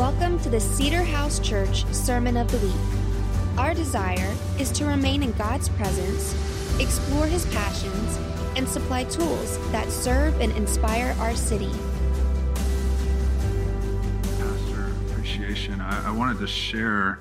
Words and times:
Welcome 0.00 0.40
to 0.40 0.48
the 0.48 0.60
Cedar 0.60 1.02
House 1.02 1.38
Church 1.40 1.84
Sermon 1.92 2.38
of 2.38 2.50
the 2.50 2.56
Week. 2.66 3.58
Our 3.58 3.74
desire 3.74 4.34
is 4.58 4.72
to 4.72 4.86
remain 4.86 5.22
in 5.22 5.32
God's 5.32 5.68
presence, 5.68 6.34
explore 6.80 7.26
His 7.26 7.44
passions, 7.44 8.18
and 8.56 8.66
supply 8.66 9.04
tools 9.04 9.58
that 9.72 9.90
serve 9.90 10.40
and 10.40 10.52
inspire 10.52 11.14
our 11.18 11.34
city. 11.34 11.70
Pastor 14.38 14.90
Appreciation. 15.10 15.82
I, 15.82 16.08
I 16.08 16.12
wanted 16.12 16.38
to 16.38 16.46
share 16.46 17.20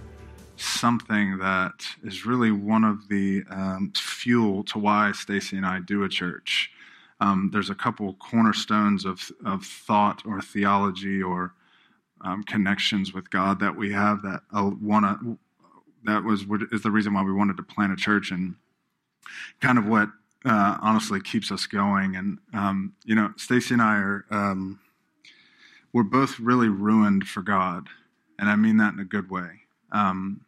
something 0.55 1.37
that 1.39 1.85
is 2.01 2.25
really 2.25 2.51
one 2.51 2.85
of 2.85 3.09
the 3.09 3.43
um, 3.49 3.91
fuel 3.93 4.63
to 4.63 4.79
why 4.79 5.11
Stacy 5.11 5.57
and 5.57 5.65
I 5.65 5.81
do 5.81 6.05
a 6.05 6.09
church. 6.09 6.71
Um, 7.19 7.49
there's 7.51 7.69
a 7.69 7.75
couple 7.75 8.13
cornerstones 8.13 9.03
of, 9.03 9.33
of 9.43 9.65
thought 9.65 10.25
or 10.25 10.41
theology 10.41 11.21
or 11.21 11.53
um, 12.21 12.43
connections 12.43 13.13
with 13.13 13.29
God 13.29 13.59
that 13.59 13.75
we 13.75 13.91
have 13.93 14.21
that 14.23 14.41
uh, 14.53 14.71
want 14.81 15.05
to, 15.05 15.37
that 16.05 16.23
was 16.23 16.45
is 16.71 16.81
the 16.81 16.91
reason 16.91 17.13
why 17.13 17.23
we 17.23 17.33
wanted 17.33 17.57
to 17.57 17.63
plant 17.63 17.93
a 17.93 17.95
church 17.95 18.31
and 18.31 18.55
kind 19.61 19.77
of 19.77 19.85
what 19.85 20.09
uh, 20.45 20.77
honestly 20.81 21.19
keeps 21.19 21.51
us 21.51 21.67
going. 21.67 22.15
And 22.15 22.39
um, 22.53 22.93
you 23.05 23.15
know, 23.15 23.33
Stacy 23.37 23.73
and 23.73 23.81
I 23.81 23.97
are 23.97 24.25
um, 24.31 24.79
we're 25.93 26.03
both 26.03 26.39
really 26.39 26.69
ruined 26.69 27.27
for 27.27 27.41
God, 27.41 27.87
and 28.37 28.49
I 28.49 28.55
mean 28.55 28.77
that 28.77 28.93
in 28.93 28.99
a 28.99 29.05
good 29.05 29.29
way. 29.29 29.49
Um, 29.91 30.45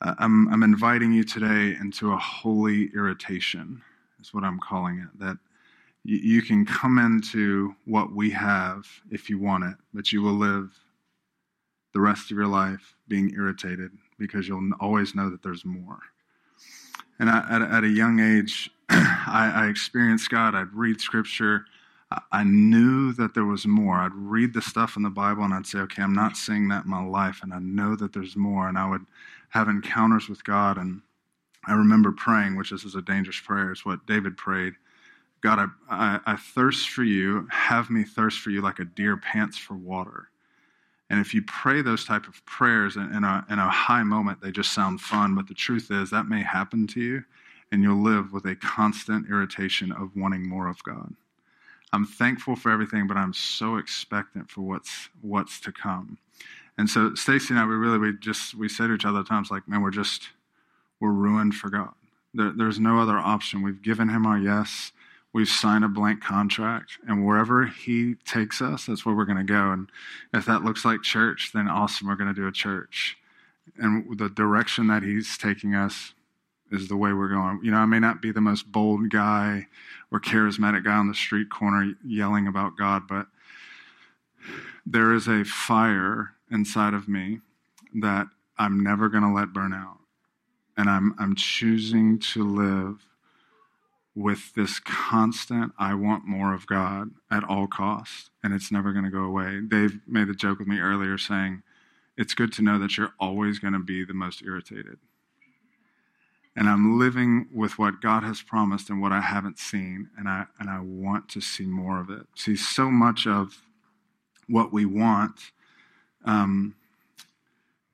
I'm, 0.00 0.52
I'm 0.52 0.62
inviting 0.62 1.12
you 1.12 1.24
today 1.24 1.76
into 1.80 2.12
a 2.12 2.16
holy 2.18 2.90
irritation. 2.94 3.82
Is 4.20 4.32
what 4.32 4.44
I'm 4.44 4.60
calling 4.60 4.98
it. 4.98 5.18
That 5.18 5.38
you 6.04 6.42
can 6.42 6.66
come 6.66 6.98
into 6.98 7.74
what 7.86 8.12
we 8.12 8.30
have 8.30 8.86
if 9.10 9.30
you 9.30 9.38
want 9.38 9.64
it, 9.64 9.74
but 9.94 10.12
you 10.12 10.20
will 10.20 10.34
live 10.34 10.70
the 11.94 12.00
rest 12.00 12.30
of 12.30 12.36
your 12.36 12.46
life 12.46 12.94
being 13.08 13.32
irritated 13.34 13.90
because 14.18 14.46
you'll 14.46 14.70
always 14.80 15.14
know 15.14 15.30
that 15.30 15.42
there's 15.42 15.64
more. 15.64 15.98
And 17.18 17.30
I, 17.30 17.46
at, 17.48 17.62
at, 17.62 17.84
a 17.84 17.88
young 17.88 18.20
age, 18.20 18.70
I, 18.90 19.52
I, 19.54 19.68
experienced 19.68 20.28
God. 20.28 20.54
I'd 20.54 20.74
read 20.74 21.00
scripture. 21.00 21.64
I, 22.10 22.20
I 22.32 22.44
knew 22.44 23.12
that 23.14 23.32
there 23.32 23.44
was 23.44 23.66
more. 23.66 23.96
I'd 23.96 24.14
read 24.14 24.52
the 24.52 24.60
stuff 24.60 24.96
in 24.96 25.02
the 25.02 25.10
Bible 25.10 25.44
and 25.44 25.54
I'd 25.54 25.66
say, 25.66 25.78
okay, 25.78 26.02
I'm 26.02 26.14
not 26.14 26.36
seeing 26.36 26.68
that 26.68 26.84
in 26.84 26.90
my 26.90 27.02
life. 27.02 27.40
And 27.42 27.54
I 27.54 27.60
know 27.60 27.96
that 27.96 28.12
there's 28.12 28.36
more. 28.36 28.68
And 28.68 28.76
I 28.76 28.90
would 28.90 29.06
have 29.50 29.68
encounters 29.68 30.28
with 30.28 30.44
God. 30.44 30.76
And 30.76 31.00
I 31.66 31.72
remember 31.72 32.12
praying, 32.12 32.56
which 32.56 32.70
this 32.70 32.84
is 32.84 32.96
a 32.96 33.02
dangerous 33.02 33.40
prayer, 33.40 33.70
It's 33.70 33.86
what 33.86 34.06
David 34.06 34.36
prayed 34.36 34.74
God, 35.44 35.58
I, 35.58 35.66
I, 35.90 36.20
I, 36.32 36.36
thirst 36.36 36.88
for 36.88 37.04
you. 37.04 37.46
Have 37.50 37.90
me 37.90 38.02
thirst 38.02 38.40
for 38.40 38.48
you 38.48 38.62
like 38.62 38.78
a 38.78 38.86
deer 38.86 39.18
pants 39.18 39.58
for 39.58 39.74
water. 39.74 40.30
And 41.10 41.20
if 41.20 41.34
you 41.34 41.42
pray 41.42 41.82
those 41.82 42.06
type 42.06 42.26
of 42.26 42.42
prayers 42.46 42.96
in, 42.96 43.14
in, 43.14 43.24
a, 43.24 43.44
in 43.50 43.58
a 43.58 43.68
high 43.68 44.04
moment, 44.04 44.40
they 44.40 44.50
just 44.50 44.72
sound 44.72 45.02
fun. 45.02 45.34
But 45.34 45.46
the 45.46 45.52
truth 45.52 45.90
is 45.90 46.08
that 46.08 46.24
may 46.24 46.42
happen 46.42 46.86
to 46.86 47.00
you, 47.00 47.24
and 47.70 47.82
you'll 47.82 48.02
live 48.02 48.32
with 48.32 48.46
a 48.46 48.56
constant 48.56 49.28
irritation 49.28 49.92
of 49.92 50.16
wanting 50.16 50.48
more 50.48 50.66
of 50.66 50.82
God. 50.82 51.14
I'm 51.92 52.06
thankful 52.06 52.56
for 52.56 52.70
everything, 52.70 53.06
but 53.06 53.18
I'm 53.18 53.34
so 53.34 53.76
expectant 53.76 54.50
for 54.50 54.62
what's 54.62 55.10
what's 55.20 55.60
to 55.60 55.72
come. 55.72 56.16
And 56.78 56.88
so 56.88 57.14
Stacy 57.14 57.52
and 57.52 57.58
I, 57.60 57.66
we 57.66 57.74
really 57.74 57.98
we 57.98 58.14
just 58.18 58.54
we 58.54 58.70
say 58.70 58.86
to 58.86 58.94
each 58.94 59.04
other 59.04 59.20
at 59.20 59.28
times 59.28 59.50
like, 59.50 59.68
man, 59.68 59.82
we're 59.82 59.90
just 59.90 60.30
we're 61.00 61.12
ruined 61.12 61.54
for 61.54 61.68
God. 61.68 61.92
There, 62.32 62.52
there's 62.56 62.80
no 62.80 62.98
other 62.98 63.18
option. 63.18 63.60
We've 63.60 63.82
given 63.82 64.08
Him 64.08 64.24
our 64.24 64.38
yes 64.38 64.90
we've 65.34 65.48
signed 65.48 65.84
a 65.84 65.88
blank 65.88 66.22
contract 66.22 66.96
and 67.06 67.26
wherever 67.26 67.66
he 67.66 68.14
takes 68.24 68.62
us 68.62 68.86
that's 68.86 69.04
where 69.04 69.14
we're 69.14 69.26
going 69.26 69.36
to 69.36 69.44
go. 69.44 69.72
And 69.72 69.90
if 70.32 70.46
that 70.46 70.64
looks 70.64 70.86
like 70.86 71.02
church 71.02 71.50
then 71.52 71.68
awesome 71.68 72.08
we're 72.08 72.14
going 72.14 72.34
to 72.34 72.40
do 72.40 72.46
a 72.46 72.52
church. 72.52 73.18
And 73.76 74.18
the 74.18 74.30
direction 74.30 74.86
that 74.86 75.02
he's 75.02 75.36
taking 75.36 75.74
us 75.74 76.14
is 76.70 76.88
the 76.88 76.96
way 76.96 77.12
we're 77.12 77.28
going. 77.28 77.60
You 77.62 77.72
know 77.72 77.78
i 77.78 77.84
may 77.84 77.98
not 77.98 78.22
be 78.22 78.32
the 78.32 78.40
most 78.40 78.72
bold 78.72 79.10
guy 79.10 79.66
or 80.10 80.20
charismatic 80.20 80.84
guy 80.84 80.94
on 80.94 81.08
the 81.08 81.14
street 81.14 81.50
corner 81.50 81.92
yelling 82.02 82.46
about 82.46 82.78
god 82.78 83.02
but 83.06 83.26
there 84.86 85.12
is 85.12 85.26
a 85.28 85.44
fire 85.44 86.34
inside 86.50 86.94
of 86.94 87.08
me 87.08 87.40
that 87.94 88.28
i'm 88.56 88.82
never 88.82 89.08
going 89.08 89.24
to 89.24 89.32
let 89.32 89.52
burn 89.52 89.74
out. 89.74 89.98
And 90.76 90.88
i'm 90.88 91.14
i'm 91.18 91.34
choosing 91.34 92.20
to 92.20 92.44
live 92.44 93.04
with 94.14 94.54
this 94.54 94.78
constant, 94.78 95.72
I 95.78 95.94
want 95.94 96.24
more 96.24 96.54
of 96.54 96.66
God 96.66 97.10
at 97.30 97.42
all 97.44 97.66
costs, 97.66 98.30
and 98.42 98.54
it's 98.54 98.70
never 98.70 98.92
going 98.92 99.04
to 99.04 99.10
go 99.10 99.24
away. 99.24 99.60
Dave 99.66 100.00
made 100.06 100.28
the 100.28 100.34
joke 100.34 100.60
with 100.60 100.68
me 100.68 100.78
earlier 100.78 101.18
saying, 101.18 101.62
it's 102.16 102.34
good 102.34 102.52
to 102.52 102.62
know 102.62 102.78
that 102.78 102.96
you're 102.96 103.14
always 103.18 103.58
going 103.58 103.72
to 103.72 103.80
be 103.80 104.04
the 104.04 104.14
most 104.14 104.42
irritated. 104.42 104.98
And 106.56 106.68
I'm 106.68 106.96
living 106.96 107.48
with 107.52 107.78
what 107.78 108.00
God 108.00 108.22
has 108.22 108.40
promised 108.40 108.88
and 108.88 109.02
what 109.02 109.10
I 109.10 109.20
haven't 109.20 109.58
seen, 109.58 110.10
and 110.16 110.28
I, 110.28 110.44
and 110.60 110.70
I 110.70 110.78
want 110.78 111.28
to 111.30 111.40
see 111.40 111.66
more 111.66 112.00
of 112.00 112.08
it. 112.10 112.26
See, 112.36 112.54
so 112.54 112.92
much 112.92 113.26
of 113.26 113.62
what 114.46 114.72
we 114.72 114.84
want 114.84 115.50
um, 116.24 116.76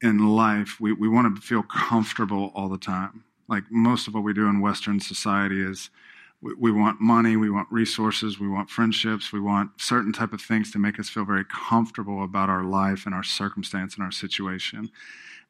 in 0.03 0.29
life, 0.29 0.77
we, 0.79 0.93
we 0.93 1.09
want 1.09 1.35
to 1.35 1.41
feel 1.41 1.63
comfortable 1.63 2.53
all 2.55 2.69
the 2.69 2.77
time. 2.77 3.25
Like 3.49 3.65
most 3.71 4.07
of 4.07 4.13
what 4.13 4.25
we 4.25 4.35
do 4.35 4.47
in 4.49 4.61
Western 4.61 5.01
society 5.01 5.63
is 5.63 5.89
we, 6.43 6.73
want 6.73 7.01
money, 7.01 7.37
we 7.37 7.51
want 7.51 7.69
resources, 7.71 8.41
we 8.41 8.49
want 8.49 8.71
friendships, 8.71 9.33
we 9.33 9.41
want 9.41 9.78
certain 9.78 10.12
type 10.12 10.33
of 10.33 10.41
things 10.41 10.71
to 10.73 10.78
make 10.78 10.99
us 10.99 11.09
feel 11.09 11.25
very 11.25 11.45
comfortable 11.45 12.25
about 12.25 12.49
our 12.49 12.65
life 12.65 13.05
and 13.05 13.15
our 13.15 13.23
circumstance 13.23 13.95
and 13.95 14.03
our 14.03 14.11
situation. 14.11 14.91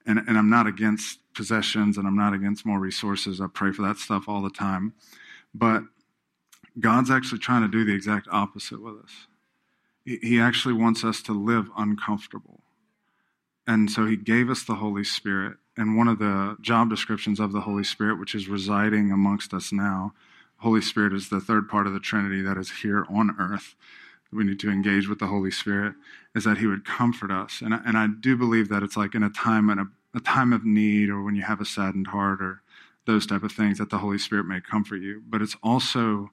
And, 0.04 0.18
and 0.26 0.36
I'm 0.36 0.50
not 0.50 0.66
against 0.66 1.20
possessions 1.34 1.96
and 1.96 2.08
I'm 2.08 2.16
not 2.16 2.34
against 2.34 2.66
more 2.66 2.80
resources. 2.80 3.40
I 3.40 3.46
pray 3.46 3.70
for 3.70 3.82
that 3.82 3.98
stuff 3.98 4.28
all 4.28 4.42
the 4.42 4.50
time. 4.50 4.94
But 5.54 5.84
God's 6.78 7.10
actually 7.10 7.38
trying 7.38 7.62
to 7.62 7.68
do 7.68 7.84
the 7.84 7.94
exact 7.94 8.26
opposite 8.30 8.82
with 8.82 8.96
us. 8.96 9.26
He 10.04 10.40
actually 10.40 10.74
wants 10.74 11.04
us 11.04 11.22
to 11.22 11.32
live 11.32 11.70
uncomfortable. 11.76 12.62
And 13.66 13.90
so 13.90 14.06
he 14.06 14.16
gave 14.16 14.50
us 14.50 14.64
the 14.64 14.76
Holy 14.76 15.04
Spirit. 15.04 15.58
And 15.76 15.96
one 15.96 16.08
of 16.08 16.18
the 16.18 16.56
job 16.60 16.90
descriptions 16.90 17.38
of 17.38 17.52
the 17.52 17.60
Holy 17.60 17.84
Spirit, 17.84 18.18
which 18.18 18.34
is 18.34 18.48
residing 18.48 19.12
amongst 19.12 19.54
us 19.54 19.70
now, 19.70 20.14
Holy 20.60 20.82
Spirit 20.82 21.12
is 21.12 21.28
the 21.28 21.40
third 21.40 21.68
part 21.68 21.86
of 21.86 21.92
the 21.92 22.00
Trinity 22.00 22.42
that 22.42 22.58
is 22.58 22.70
here 22.82 23.06
on 23.08 23.34
earth. 23.38 23.74
We 24.32 24.44
need 24.44 24.60
to 24.60 24.70
engage 24.70 25.08
with 25.08 25.18
the 25.18 25.26
Holy 25.26 25.50
Spirit, 25.50 25.94
is 26.34 26.44
that 26.44 26.58
He 26.58 26.66
would 26.66 26.84
comfort 26.84 27.30
us. 27.30 27.60
And 27.60 27.74
I, 27.74 27.80
and 27.84 27.96
I 27.96 28.06
do 28.06 28.36
believe 28.36 28.68
that 28.68 28.82
it's 28.82 28.96
like 28.96 29.14
in 29.14 29.22
a 29.22 29.30
time 29.30 29.70
in 29.70 29.78
a, 29.78 29.86
a 30.14 30.20
time 30.20 30.52
of 30.52 30.64
need 30.64 31.08
or 31.08 31.22
when 31.22 31.34
you 31.34 31.42
have 31.42 31.60
a 31.60 31.64
saddened 31.64 32.08
heart 32.08 32.40
or 32.40 32.62
those 33.06 33.26
type 33.26 33.42
of 33.42 33.52
things 33.52 33.78
that 33.78 33.90
the 33.90 33.98
Holy 33.98 34.18
Spirit 34.18 34.44
may 34.44 34.60
comfort 34.60 34.98
you. 34.98 35.22
But 35.26 35.42
it's 35.42 35.56
also 35.62 36.30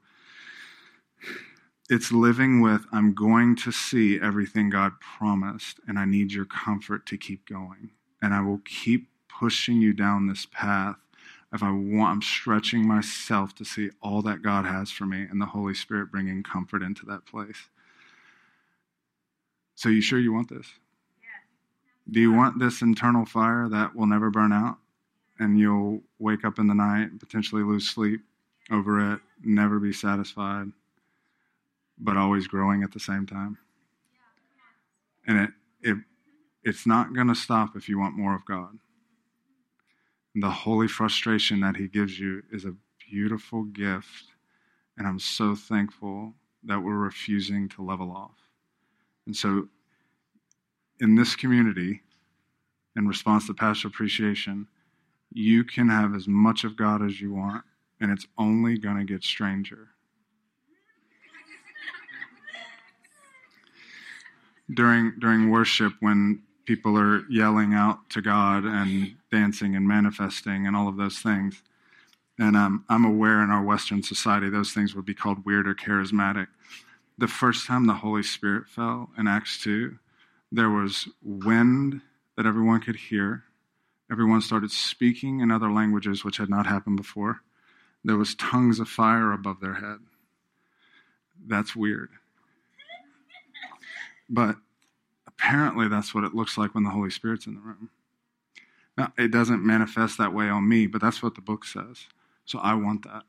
it's 1.89 2.11
living 2.11 2.59
with 2.61 2.85
I'm 2.91 3.13
going 3.13 3.55
to 3.57 3.71
see 3.71 4.19
everything 4.19 4.69
God 4.69 4.99
promised, 4.99 5.79
and 5.87 5.97
I 5.97 6.05
need 6.05 6.33
your 6.33 6.45
comfort 6.45 7.05
to 7.07 7.17
keep 7.17 7.47
going. 7.47 7.91
And 8.21 8.33
I 8.33 8.41
will 8.41 8.61
keep 8.65 9.07
pushing 9.29 9.81
you 9.81 9.93
down 9.93 10.27
this 10.27 10.45
path 10.51 10.97
if 11.53 11.63
I 11.63 11.71
want, 11.71 12.11
I'm 12.11 12.21
stretching 12.21 12.87
myself 12.87 13.55
to 13.55 13.65
see 13.65 13.89
all 14.01 14.21
that 14.23 14.41
God 14.41 14.65
has 14.65 14.91
for 14.91 15.05
me 15.05 15.21
and 15.21 15.41
the 15.41 15.45
Holy 15.45 15.73
Spirit 15.73 16.11
bringing 16.11 16.43
comfort 16.43 16.81
into 16.81 17.05
that 17.05 17.25
place. 17.25 17.69
So, 19.75 19.89
you 19.89 20.01
sure 20.01 20.19
you 20.19 20.33
want 20.33 20.49
this? 20.49 20.67
Do 22.09 22.19
you 22.19 22.31
want 22.33 22.59
this 22.59 22.81
internal 22.81 23.25
fire 23.25 23.69
that 23.69 23.95
will 23.95 24.07
never 24.07 24.29
burn 24.29 24.51
out? 24.51 24.77
And 25.39 25.59
you'll 25.59 26.01
wake 26.19 26.43
up 26.43 26.57
in 26.57 26.67
the 26.67 26.73
night, 26.73 27.19
potentially 27.19 27.63
lose 27.63 27.87
sleep 27.87 28.21
over 28.71 29.13
it, 29.13 29.19
never 29.43 29.79
be 29.79 29.93
satisfied, 29.93 30.67
but 31.97 32.17
always 32.17 32.47
growing 32.47 32.83
at 32.83 32.91
the 32.91 32.99
same 32.99 33.25
time. 33.25 33.57
And 35.27 35.39
it, 35.39 35.49
it 35.81 35.97
it's 36.63 36.87
not 36.87 37.13
going 37.13 37.27
to 37.27 37.35
stop 37.35 37.75
if 37.75 37.87
you 37.87 37.99
want 37.99 38.17
more 38.17 38.35
of 38.35 38.45
God 38.45 38.79
the 40.41 40.49
holy 40.49 40.87
frustration 40.87 41.59
that 41.61 41.75
He 41.75 41.87
gives 41.87 42.19
you 42.19 42.43
is 42.51 42.65
a 42.65 42.75
beautiful 43.09 43.63
gift. 43.63 44.25
And 44.97 45.07
I'm 45.07 45.19
so 45.19 45.55
thankful 45.55 46.33
that 46.63 46.81
we're 46.81 46.95
refusing 46.97 47.69
to 47.69 47.83
level 47.83 48.11
off. 48.11 48.37
And 49.25 49.35
so, 49.35 49.67
in 50.99 51.15
this 51.15 51.35
community, 51.35 52.01
in 52.95 53.07
response 53.07 53.45
to 53.47 53.53
pastor 53.53 53.87
appreciation, 53.87 54.67
you 55.31 55.63
can 55.63 55.89
have 55.89 56.15
as 56.15 56.27
much 56.27 56.63
of 56.63 56.75
God 56.75 57.03
as 57.03 57.21
you 57.21 57.33
want, 57.33 57.63
and 57.99 58.11
it's 58.11 58.25
only 58.37 58.77
going 58.77 58.97
to 58.97 59.03
get 59.03 59.23
stranger. 59.23 59.89
during 64.73 65.13
during 65.19 65.49
worship 65.49 65.93
when 66.01 66.41
people 66.67 66.97
are 66.97 67.23
yelling 67.29 67.73
out 67.73 68.09
to 68.11 68.21
God 68.21 68.65
and 68.65 69.15
dancing 69.31 69.75
and 69.75 69.87
manifesting 69.87 70.67
and 70.67 70.75
all 70.75 70.89
of 70.89 70.97
those 70.97 71.19
things. 71.19 71.63
And 72.37 72.55
um, 72.55 72.83
I'm 72.89 73.05
aware 73.05 73.41
in 73.41 73.49
our 73.49 73.63
Western 73.63 74.03
society, 74.03 74.49
those 74.49 74.73
things 74.73 74.93
would 74.93 75.05
be 75.05 75.15
called 75.15 75.45
weird 75.45 75.67
or 75.67 75.73
charismatic. 75.73 76.47
The 77.17 77.27
first 77.27 77.65
time 77.65 77.87
the 77.87 77.93
Holy 77.93 78.21
Spirit 78.21 78.67
fell 78.67 79.09
in 79.17 79.27
Acts 79.27 79.59
2, 79.63 79.97
There 80.51 80.69
was 80.69 81.07
wind 81.23 82.01
that 82.35 82.45
everyone 82.45 82.81
could 82.81 82.97
hear. 82.97 83.43
Everyone 84.11 84.41
started 84.41 84.69
speaking 84.69 85.39
in 85.39 85.51
other 85.51 85.71
languages, 85.71 86.23
which 86.23 86.37
had 86.37 86.49
not 86.49 86.67
happened 86.67 86.97
before. 86.97 87.41
There 88.03 88.17
was 88.17 88.35
tongues 88.35 88.79
of 88.79 88.87
fire 88.87 89.31
above 89.31 89.61
their 89.61 89.75
head. 89.75 89.99
That's 91.45 91.75
weird. 91.75 92.09
But 94.29 94.57
apparently, 95.39 95.87
that's 95.87 96.13
what 96.13 96.23
it 96.23 96.33
looks 96.33 96.57
like 96.57 96.73
when 96.73 96.83
the 96.83 96.89
Holy 96.89 97.09
Spirit's 97.09 97.47
in 97.47 97.55
the 97.55 97.61
room. 97.61 97.89
Now, 98.97 99.13
it 99.17 99.31
doesn't 99.31 99.65
manifest 99.65 100.17
that 100.17 100.33
way 100.33 100.49
on 100.49 100.67
me, 100.67 100.87
but 100.87 101.01
that's 101.01 101.21
what 101.21 101.35
the 101.35 101.41
book 101.41 101.65
says. 101.65 102.07
So 102.45 102.59
I 102.59 102.73
want 102.73 103.03
that. 103.03 103.23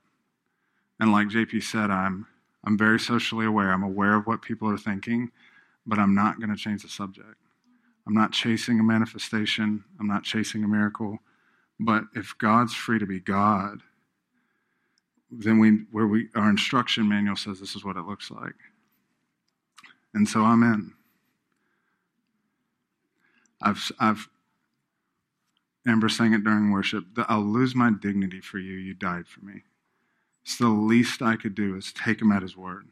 And 1.00 1.12
like 1.12 1.28
JP 1.28 1.62
said, 1.62 1.90
I'm 1.90 2.26
I'm 2.64 2.76
very 2.76 2.98
socially 2.98 3.46
aware. 3.46 3.72
I'm 3.72 3.82
aware 3.82 4.16
of 4.16 4.26
what 4.26 4.42
people 4.42 4.68
are 4.68 4.78
thinking, 4.78 5.30
but 5.86 5.98
I'm 5.98 6.14
not 6.14 6.40
going 6.40 6.50
to 6.50 6.56
change 6.56 6.82
the 6.82 6.88
subject. 6.88 7.36
I'm 8.06 8.14
not 8.14 8.32
chasing 8.32 8.80
a 8.80 8.82
manifestation. 8.82 9.84
I'm 10.00 10.08
not 10.08 10.24
chasing 10.24 10.64
a 10.64 10.68
miracle. 10.68 11.18
But 11.78 12.04
if 12.14 12.36
God's 12.38 12.74
free 12.74 12.98
to 12.98 13.06
be 13.06 13.20
God, 13.20 13.80
then 15.30 15.58
we 15.58 15.84
where 15.92 16.06
we 16.06 16.28
our 16.34 16.48
instruction 16.48 17.08
manual 17.08 17.36
says 17.36 17.60
this 17.60 17.76
is 17.76 17.84
what 17.84 17.96
it 17.96 18.06
looks 18.06 18.30
like. 18.30 18.54
And 20.14 20.26
so 20.28 20.42
I'm 20.42 20.62
in. 20.62 20.94
I've 23.60 23.90
I've 23.98 24.28
Amber 25.86 26.08
sang 26.08 26.34
it 26.34 26.44
during 26.44 26.70
worship. 26.70 27.04
I'll 27.28 27.40
lose 27.40 27.74
my 27.74 27.90
dignity 27.90 28.40
for 28.40 28.58
you. 28.58 28.74
You 28.74 28.94
died 28.94 29.26
for 29.26 29.44
me. 29.44 29.62
It's 30.42 30.58
the 30.58 30.68
least 30.68 31.22
I 31.22 31.36
could 31.36 31.54
do 31.54 31.76
is 31.76 31.92
take 31.92 32.20
him 32.20 32.32
at 32.32 32.42
his 32.42 32.56
word. 32.56 32.88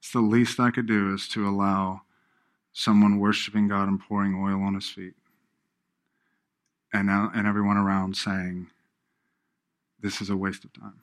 It's 0.00 0.12
the 0.12 0.20
least 0.20 0.60
I 0.60 0.70
could 0.70 0.86
do 0.86 1.12
is 1.12 1.28
to 1.28 1.48
allow 1.48 2.02
someone 2.72 3.18
worshiping 3.18 3.68
God 3.68 3.88
and 3.88 4.00
pouring 4.00 4.34
oil 4.34 4.62
on 4.62 4.74
his 4.74 4.88
feet. 4.88 5.14
And, 6.92 7.08
and 7.10 7.46
everyone 7.46 7.76
around 7.76 8.16
saying, 8.16 8.68
this 10.00 10.20
is 10.20 10.30
a 10.30 10.36
waste 10.36 10.64
of 10.64 10.72
time. 10.72 11.00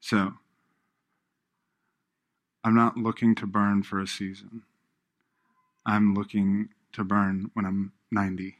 So, 0.00 0.32
I'm 2.64 2.74
not 2.74 2.96
looking 2.96 3.34
to 3.36 3.46
burn 3.46 3.82
for 3.82 4.00
a 4.00 4.06
season. 4.06 4.62
I'm 5.86 6.14
looking 6.14 6.68
to 6.92 7.04
burn 7.04 7.50
when 7.54 7.64
I'm 7.64 7.92
90. 8.10 8.56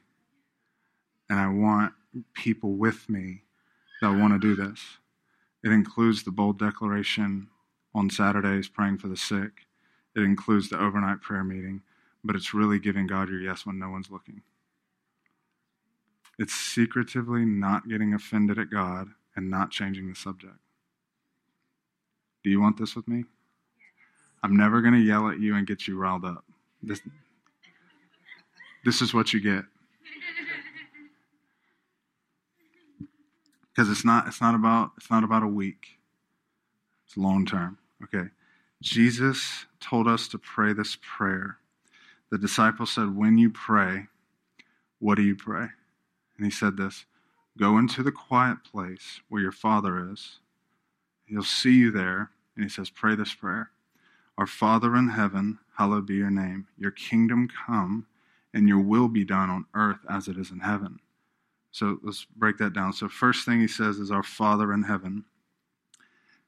And 1.29 1.39
I 1.39 1.49
want 1.49 1.93
people 2.35 2.73
with 2.75 3.09
me 3.09 3.43
that 4.01 4.09
want 4.19 4.33
to 4.33 4.39
do 4.39 4.57
this. 4.57 4.81
It 5.63 5.71
includes 5.71 6.23
the 6.23 6.31
bold 6.31 6.59
declaration 6.59 7.49
on 7.95 8.11
Saturdays 8.11 8.69
praying 8.69 8.99
for 8.99 9.09
the 9.09 9.17
sick. 9.17 9.67
It 10.17 10.23
includes 10.23 10.71
the 10.71 10.81
overnight 10.81 11.21
prayer 11.21 11.45
meeting, 11.45 11.83
but 12.25 12.35
it's 12.35 12.55
really 12.55 12.79
giving 12.79 13.07
God 13.07 13.29
your 13.29 13.41
yes 13.41 13.67
when 13.67 13.79
no 13.79 13.91
one's 13.91 14.11
looking. 14.11 14.43
It's 16.39 16.55
secretively 16.55 17.45
not 17.45 17.89
getting 17.89 18.15
offended 18.15 18.59
at 18.59 18.71
God 18.71 19.09
and 19.37 19.51
not 19.51 19.71
changing 19.71 20.09
the 20.09 20.15
subject. 20.15 20.57
Do 22.43 22.51
you 22.51 22.61
want 22.61 22.79
this 22.79 22.97
with 22.97 23.07
me? 23.07 23.25
I'm 24.43 24.57
never 24.57 24.81
going 24.81 24.95
to 24.95 25.01
yell 25.01 25.29
at 25.29 25.39
you 25.39 25.55
and 25.57 25.67
get 25.67 25.87
you 25.87 25.99
riled 25.99 26.25
up. 26.25 26.45
This, 26.83 27.01
this 28.85 29.03
is 29.03 29.13
what 29.13 29.33
you 29.33 29.41
get. 29.41 29.65
Because 33.69 33.91
it's 33.91 34.05
not 34.05 34.27
it's 34.27 34.41
not 34.41 34.55
about 34.55 34.93
it's 34.97 35.11
not 35.11 35.25
about 35.25 35.43
a 35.43 35.49
week. 35.49 35.99
It's 37.07 37.17
long 37.17 37.47
term. 37.47 37.79
Okay. 38.05 38.29
Jesus 38.83 39.67
told 39.81 40.09
us 40.09 40.29
to 40.29 40.39
pray 40.39 40.73
this 40.73 40.97
prayer. 41.03 41.59
The 42.31 42.39
disciples 42.39 42.93
said, 42.93 43.15
When 43.15 43.37
you 43.37 43.51
pray, 43.51 44.07
what 44.99 45.17
do 45.17 45.23
you 45.23 45.37
pray? 45.37 45.67
And 46.37 46.45
he 46.45 46.51
said 46.51 46.77
this 46.77 47.05
Go 47.59 47.79
into 47.79 48.03
the 48.03 48.13
quiet 48.13 48.59
place 48.65 49.21
where 49.29 49.43
your 49.43 49.53
Father 49.53 50.11
is. 50.13 50.39
He'll 51.27 51.43
see 51.43 51.75
you 51.75 51.91
there. 51.91 52.31
And 52.57 52.65
he 52.65 52.69
says, 52.69 52.91
Pray 52.91 53.15
this 53.15 53.35
prayer 53.35 53.71
Our 54.39 54.47
Father 54.47 54.97
in 54.97 55.09
heaven, 55.09 55.59
hallowed 55.81 56.05
be 56.05 56.17
your 56.17 56.31
name. 56.31 56.67
Your 56.77 56.91
kingdom 56.91 57.49
come, 57.67 58.07
and 58.53 58.69
your 58.69 58.81
will 58.81 59.09
be 59.09 59.25
done 59.25 59.49
on 59.49 59.65
earth 59.73 60.01
as 60.11 60.29
it 60.29 60.37
is 60.37 60.51
in 60.51 60.61
heaven. 60.61 61.01
So 61.71 61.99
let's 62.03 62.27
break 62.37 62.59
that 62.59 62.75
down. 62.75 62.93
So, 62.93 63.09
first 63.09 63.47
thing 63.47 63.61
he 63.61 63.67
says 63.67 63.99
is, 63.99 64.11
Our 64.11 64.23
Father 64.23 64.75
in 64.75 64.83
heaven. 64.83 65.25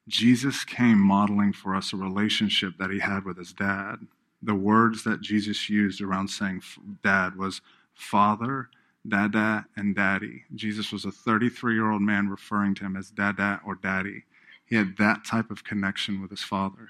Jesus 0.06 0.64
came 0.64 0.98
modeling 0.98 1.54
for 1.54 1.74
us 1.74 1.92
a 1.92 1.96
relationship 1.96 2.74
that 2.78 2.90
he 2.90 2.98
had 2.98 3.24
with 3.24 3.38
his 3.38 3.54
dad. 3.54 3.96
The 4.42 4.54
words 4.54 5.04
that 5.04 5.22
Jesus 5.22 5.70
used 5.70 6.02
around 6.02 6.28
saying 6.28 6.60
dad 7.02 7.38
was 7.38 7.62
father, 7.94 8.68
dada, 9.08 9.64
and 9.76 9.94
daddy. 9.94 10.42
Jesus 10.54 10.92
was 10.92 11.06
a 11.06 11.12
33 11.12 11.74
year 11.74 11.90
old 11.90 12.02
man 12.02 12.28
referring 12.28 12.74
to 12.74 12.84
him 12.84 12.96
as 12.96 13.10
dada 13.10 13.60
or 13.64 13.76
daddy. 13.76 14.24
He 14.66 14.76
had 14.76 14.96
that 14.98 15.24
type 15.24 15.50
of 15.50 15.64
connection 15.64 16.20
with 16.20 16.30
his 16.30 16.42
father. 16.42 16.88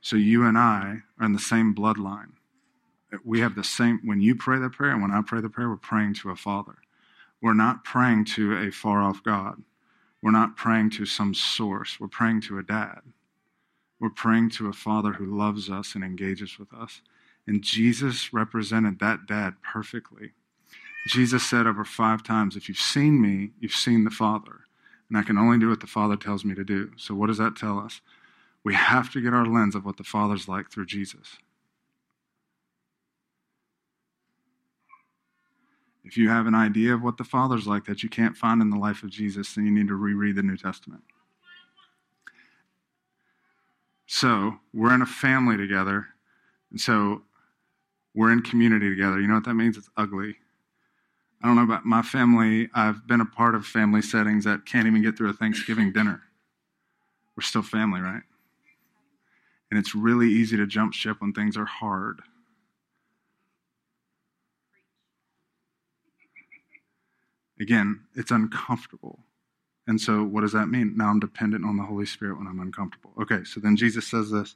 So 0.00 0.16
you 0.16 0.44
and 0.44 0.56
I 0.56 1.02
are 1.18 1.26
in 1.26 1.32
the 1.32 1.38
same 1.38 1.74
bloodline. 1.74 2.32
We 3.24 3.40
have 3.40 3.54
the 3.54 3.64
same, 3.64 4.00
when 4.04 4.20
you 4.20 4.34
pray 4.34 4.58
the 4.58 4.70
prayer 4.70 4.92
and 4.92 5.02
when 5.02 5.10
I 5.10 5.22
pray 5.22 5.40
the 5.40 5.48
prayer, 5.48 5.68
we're 5.68 5.76
praying 5.76 6.14
to 6.14 6.30
a 6.30 6.36
father. 6.36 6.76
We're 7.40 7.54
not 7.54 7.84
praying 7.84 8.26
to 8.36 8.56
a 8.56 8.70
far 8.70 9.02
off 9.02 9.22
God. 9.22 9.62
We're 10.22 10.30
not 10.30 10.56
praying 10.56 10.90
to 10.90 11.06
some 11.06 11.34
source. 11.34 11.98
We're 12.00 12.08
praying 12.08 12.42
to 12.42 12.58
a 12.58 12.62
dad. 12.62 13.00
We're 14.00 14.10
praying 14.10 14.50
to 14.50 14.68
a 14.68 14.72
father 14.72 15.12
who 15.12 15.38
loves 15.38 15.70
us 15.70 15.94
and 15.94 16.04
engages 16.04 16.58
with 16.58 16.72
us. 16.72 17.00
And 17.46 17.62
Jesus 17.62 18.32
represented 18.32 18.98
that 18.98 19.26
dad 19.26 19.54
perfectly. 19.62 20.32
Jesus 21.08 21.48
said 21.48 21.66
over 21.66 21.84
five 21.84 22.22
times, 22.22 22.56
If 22.56 22.68
you've 22.68 22.78
seen 22.78 23.20
me, 23.20 23.50
you've 23.58 23.72
seen 23.72 24.04
the 24.04 24.10
Father. 24.10 24.60
And 25.08 25.16
I 25.16 25.22
can 25.22 25.38
only 25.38 25.58
do 25.58 25.70
what 25.70 25.80
the 25.80 25.86
Father 25.86 26.16
tells 26.16 26.44
me 26.44 26.54
to 26.54 26.64
do. 26.64 26.92
So, 26.96 27.14
what 27.14 27.28
does 27.28 27.38
that 27.38 27.56
tell 27.56 27.78
us? 27.78 28.02
We 28.64 28.74
have 28.74 29.10
to 29.12 29.20
get 29.20 29.34
our 29.34 29.46
lens 29.46 29.74
of 29.74 29.84
what 29.84 29.96
the 29.96 30.04
Father's 30.04 30.48
like 30.48 30.70
through 30.70 30.86
Jesus. 30.86 31.38
If 36.04 36.16
you 36.16 36.30
have 36.30 36.46
an 36.46 36.54
idea 36.54 36.94
of 36.94 37.02
what 37.02 37.18
the 37.18 37.24
Father's 37.24 37.66
like 37.66 37.84
that 37.84 38.02
you 38.02 38.08
can't 38.08 38.36
find 38.36 38.62
in 38.62 38.70
the 38.70 38.78
life 38.78 39.02
of 39.02 39.10
Jesus, 39.10 39.54
then 39.54 39.66
you 39.66 39.70
need 39.70 39.88
to 39.88 39.94
reread 39.94 40.36
the 40.36 40.42
New 40.42 40.56
Testament. 40.56 41.02
So, 44.06 44.54
we're 44.72 44.94
in 44.94 45.02
a 45.02 45.06
family 45.06 45.58
together. 45.58 46.06
And 46.70 46.80
so, 46.80 47.22
we're 48.14 48.32
in 48.32 48.40
community 48.40 48.88
together. 48.88 49.20
You 49.20 49.28
know 49.28 49.34
what 49.34 49.44
that 49.44 49.54
means? 49.54 49.76
It's 49.76 49.90
ugly. 49.98 50.36
I 51.42 51.46
don't 51.46 51.56
know 51.56 51.62
about 51.62 51.84
my 51.84 52.02
family. 52.02 52.68
I've 52.74 53.06
been 53.06 53.20
a 53.20 53.26
part 53.26 53.54
of 53.54 53.66
family 53.66 54.00
settings 54.02 54.44
that 54.44 54.66
can't 54.66 54.86
even 54.86 55.02
get 55.02 55.16
through 55.16 55.30
a 55.30 55.34
Thanksgiving 55.34 55.92
dinner. 55.92 56.22
We're 57.36 57.42
still 57.42 57.62
family, 57.62 58.00
right? 58.00 58.22
And 59.70 59.78
it's 59.78 59.94
really 59.94 60.28
easy 60.28 60.56
to 60.56 60.66
jump 60.66 60.94
ship 60.94 61.20
when 61.20 61.32
things 61.32 61.56
are 61.56 61.66
hard. 61.66 62.20
Again, 67.60 68.00
it's 68.14 68.30
uncomfortable. 68.30 69.18
And 69.86 70.00
so, 70.00 70.22
what 70.22 70.42
does 70.42 70.52
that 70.52 70.68
mean? 70.68 70.96
Now 70.96 71.08
I'm 71.08 71.18
dependent 71.18 71.64
on 71.64 71.76
the 71.76 71.82
Holy 71.82 72.06
Spirit 72.06 72.38
when 72.38 72.46
I'm 72.46 72.60
uncomfortable. 72.60 73.12
Okay, 73.20 73.42
so 73.44 73.58
then 73.58 73.76
Jesus 73.76 74.06
says 74.06 74.30
this 74.30 74.54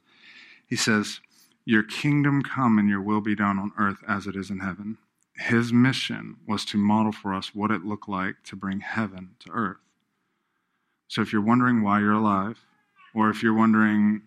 He 0.67 0.75
says, 0.75 1.19
Your 1.65 1.83
kingdom 1.83 2.43
come 2.43 2.77
and 2.77 2.87
your 2.87 3.01
will 3.01 3.21
be 3.21 3.35
done 3.35 3.59
on 3.59 3.71
earth 3.77 3.97
as 4.07 4.27
it 4.27 4.35
is 4.35 4.49
in 4.49 4.59
heaven. 4.59 4.99
His 5.35 5.73
mission 5.73 6.37
was 6.47 6.63
to 6.65 6.77
model 6.77 7.11
for 7.11 7.33
us 7.33 7.55
what 7.55 7.71
it 7.71 7.83
looked 7.83 8.07
like 8.07 8.35
to 8.45 8.55
bring 8.55 8.81
heaven 8.81 9.31
to 9.39 9.51
earth. 9.51 9.77
So, 11.07 11.21
if 11.21 11.33
you're 11.33 11.41
wondering 11.41 11.81
why 11.81 11.99
you're 11.99 12.13
alive, 12.13 12.59
or 13.15 13.29
if 13.29 13.41
you're 13.43 13.55
wondering 13.55 14.21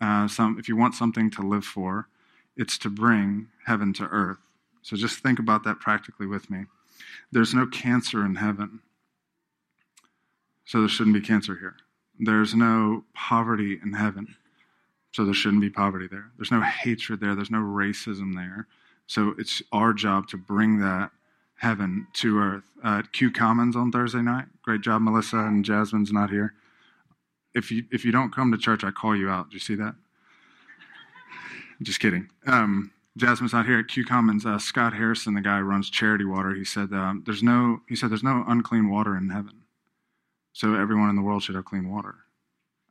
uh, 0.00 0.28
some, 0.28 0.58
if 0.58 0.68
you 0.68 0.76
want 0.76 0.94
something 0.94 1.30
to 1.32 1.42
live 1.42 1.64
for, 1.64 2.08
it's 2.56 2.78
to 2.78 2.90
bring 2.90 3.48
heaven 3.66 3.92
to 3.94 4.04
earth. 4.04 4.38
So, 4.82 4.96
just 4.96 5.18
think 5.20 5.38
about 5.38 5.64
that 5.64 5.80
practically 5.80 6.26
with 6.26 6.50
me. 6.50 6.66
There's 7.30 7.54
no 7.54 7.66
cancer 7.66 8.24
in 8.24 8.36
heaven. 8.36 8.80
So 10.68 10.80
there 10.80 10.88
shouldn't 10.88 11.14
be 11.14 11.22
cancer 11.22 11.56
here. 11.56 11.76
There's 12.20 12.54
no 12.54 13.04
poverty 13.14 13.78
in 13.82 13.94
heaven. 13.94 14.36
So 15.12 15.24
there 15.24 15.32
shouldn't 15.32 15.62
be 15.62 15.70
poverty 15.70 16.06
there. 16.10 16.30
There's 16.36 16.50
no 16.50 16.60
hatred 16.60 17.20
there. 17.20 17.34
There's 17.34 17.50
no 17.50 17.62
racism 17.62 18.34
there. 18.34 18.66
So 19.06 19.34
it's 19.38 19.62
our 19.72 19.94
job 19.94 20.28
to 20.28 20.36
bring 20.36 20.80
that 20.80 21.10
heaven 21.56 22.06
to 22.14 22.38
earth. 22.38 22.64
Uh, 22.84 23.02
Q 23.12 23.30
Commons 23.30 23.76
on 23.76 23.90
Thursday 23.90 24.20
night. 24.20 24.44
Great 24.62 24.82
job, 24.82 25.00
Melissa 25.00 25.38
and 25.38 25.64
Jasmine's 25.64 26.12
not 26.12 26.28
here. 26.28 26.52
If 27.58 27.70
you 27.70 27.84
if 27.90 28.04
you 28.04 28.12
don't 28.12 28.32
come 28.32 28.50
to 28.52 28.58
church, 28.58 28.84
I 28.84 28.90
call 28.90 29.16
you 29.16 29.28
out. 29.28 29.50
Do 29.50 29.54
you 29.54 29.60
see 29.60 29.74
that? 29.74 29.94
Just 31.82 32.00
kidding. 32.00 32.28
Um, 32.46 32.90
Jasmine's 33.16 33.52
not 33.52 33.66
here 33.66 33.78
at 33.78 33.88
Q 33.88 34.04
Commons. 34.04 34.46
Uh, 34.46 34.58
Scott 34.58 34.94
Harrison, 34.94 35.34
the 35.34 35.40
guy 35.40 35.58
who 35.58 35.64
runs 35.64 35.90
Charity 35.90 36.24
Water, 36.24 36.54
he 36.54 36.64
said 36.64 36.92
um, 36.92 37.22
there's 37.26 37.42
no 37.42 37.80
he 37.88 37.96
said 37.96 38.10
there's 38.10 38.22
no 38.22 38.44
unclean 38.48 38.88
water 38.88 39.16
in 39.16 39.28
heaven, 39.30 39.64
so 40.52 40.74
everyone 40.74 41.10
in 41.10 41.16
the 41.16 41.22
world 41.22 41.42
should 41.42 41.54
have 41.54 41.64
clean 41.64 41.90
water, 41.90 42.14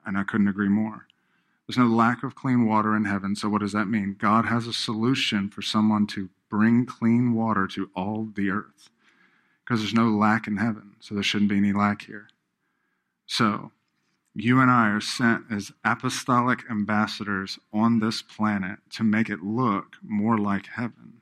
and 0.05 0.17
I 0.17 0.23
couldn't 0.23 0.47
agree 0.47 0.69
more. 0.69 1.07
There's 1.67 1.77
no 1.77 1.87
lack 1.87 2.23
of 2.23 2.35
clean 2.35 2.65
water 2.65 2.95
in 2.95 3.03
heaven. 3.03 3.35
So, 3.35 3.49
what 3.49 3.61
does 3.61 3.73
that 3.73 3.87
mean? 3.87 4.15
God 4.17 4.45
has 4.45 4.67
a 4.67 4.73
solution 4.73 5.49
for 5.49 5.61
someone 5.61 6.07
to 6.07 6.29
bring 6.49 6.85
clean 6.85 7.33
water 7.33 7.67
to 7.67 7.89
all 7.93 8.29
the 8.35 8.49
earth 8.49 8.89
because 9.63 9.81
there's 9.81 9.93
no 9.93 10.07
lack 10.07 10.47
in 10.47 10.57
heaven. 10.57 10.95
So, 11.01 11.13
there 11.13 11.23
shouldn't 11.23 11.49
be 11.49 11.57
any 11.57 11.73
lack 11.73 12.03
here. 12.03 12.29
So, 13.25 13.71
you 14.39 14.61
and 14.61 14.69
I 14.69 14.89
are 14.89 15.01
sent 15.01 15.45
as 15.51 15.71
apostolic 15.83 16.59
ambassadors 16.69 17.57
on 17.73 17.99
this 17.99 18.21
planet 18.21 18.77
to 18.91 19.03
make 19.03 19.29
it 19.29 19.41
look 19.41 19.95
more 20.03 20.37
like 20.37 20.67
heaven. 20.67 21.21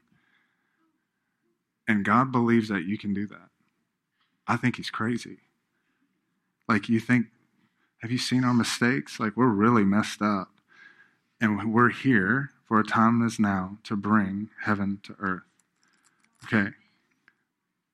And 1.87 2.03
God 2.03 2.33
believes 2.33 2.67
that 2.67 2.83
you 2.83 2.97
can 2.97 3.13
do 3.13 3.25
that. 3.27 3.49
I 4.47 4.57
think 4.57 4.75
He's 4.75 4.89
crazy. 4.89 5.37
Like, 6.67 6.89
you 6.89 6.99
think 6.99 7.27
have 8.01 8.11
you 8.11 8.17
seen 8.17 8.43
our 8.43 8.53
mistakes? 8.53 9.17
Like, 9.17 9.37
we're 9.37 9.47
really 9.47 9.85
messed 9.85 10.21
up. 10.21 10.49
And 11.39 11.73
we're 11.73 11.89
here 11.89 12.51
for 12.67 12.79
a 12.79 12.83
time 12.83 13.25
as 13.25 13.39
now 13.39 13.77
to 13.85 13.95
bring 13.95 14.49
heaven 14.63 14.99
to 15.03 15.15
earth. 15.19 15.43
Okay. 16.43 16.71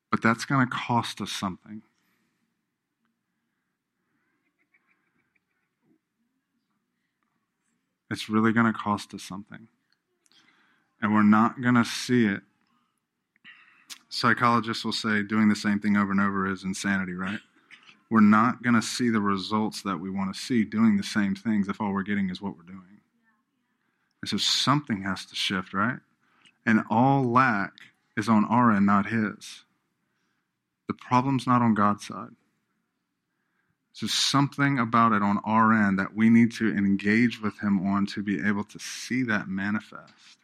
But 0.09 0.23
that's 0.23 0.45
going 0.45 0.67
to 0.67 0.75
cost 0.75 1.21
us 1.21 1.31
something. 1.31 1.83
It's 8.11 8.29
really 8.29 8.53
going 8.53 8.71
to 8.71 8.77
cost 8.77 9.15
us 9.15 9.23
something. 9.23 9.67
And 11.01 11.11
we're 11.11 11.23
not 11.23 11.61
going 11.61 11.75
to 11.75 11.85
see 11.85 12.27
it. 12.27 12.41
Psychologists 14.09 14.85
will 14.85 14.91
say 14.91 15.23
doing 15.23 15.49
the 15.49 15.55
same 15.55 15.79
thing 15.79 15.97
over 15.97 16.11
and 16.11 16.21
over 16.21 16.45
is 16.45 16.63
insanity, 16.63 17.13
right? 17.13 17.39
we're 18.11 18.19
not 18.19 18.61
going 18.61 18.75
to 18.75 18.81
see 18.81 19.09
the 19.09 19.21
results 19.21 19.81
that 19.83 19.97
we 19.97 20.09
want 20.09 20.35
to 20.35 20.39
see 20.39 20.65
doing 20.65 20.97
the 20.97 21.03
same 21.03 21.33
things 21.33 21.69
if 21.69 21.79
all 21.79 21.93
we're 21.93 22.03
getting 22.03 22.29
is 22.29 22.41
what 22.41 22.57
we're 22.57 22.63
doing. 22.63 22.99
And 24.21 24.29
so 24.29 24.35
something 24.35 25.01
has 25.03 25.25
to 25.27 25.35
shift, 25.35 25.73
right? 25.73 25.97
And 26.65 26.83
all 26.89 27.23
lack 27.23 27.71
is 28.17 28.27
on 28.27 28.43
our 28.45 28.69
end, 28.69 28.85
not 28.85 29.05
his. 29.05 29.63
The 30.89 30.93
problem's 30.93 31.47
not 31.47 31.61
on 31.61 31.73
God's 31.73 32.05
side. 32.05 32.31
So 33.93 34.07
something 34.07 34.79
about 34.79 35.11
it 35.11 35.21
on 35.21 35.39
our 35.43 35.73
end 35.73 35.99
that 35.99 36.15
we 36.15 36.29
need 36.29 36.51
to 36.53 36.69
engage 36.69 37.41
with 37.41 37.59
him 37.59 37.85
on 37.85 38.05
to 38.07 38.23
be 38.23 38.45
able 38.45 38.63
to 38.63 38.79
see 38.79 39.23
that 39.23 39.47
manifest. 39.47 40.37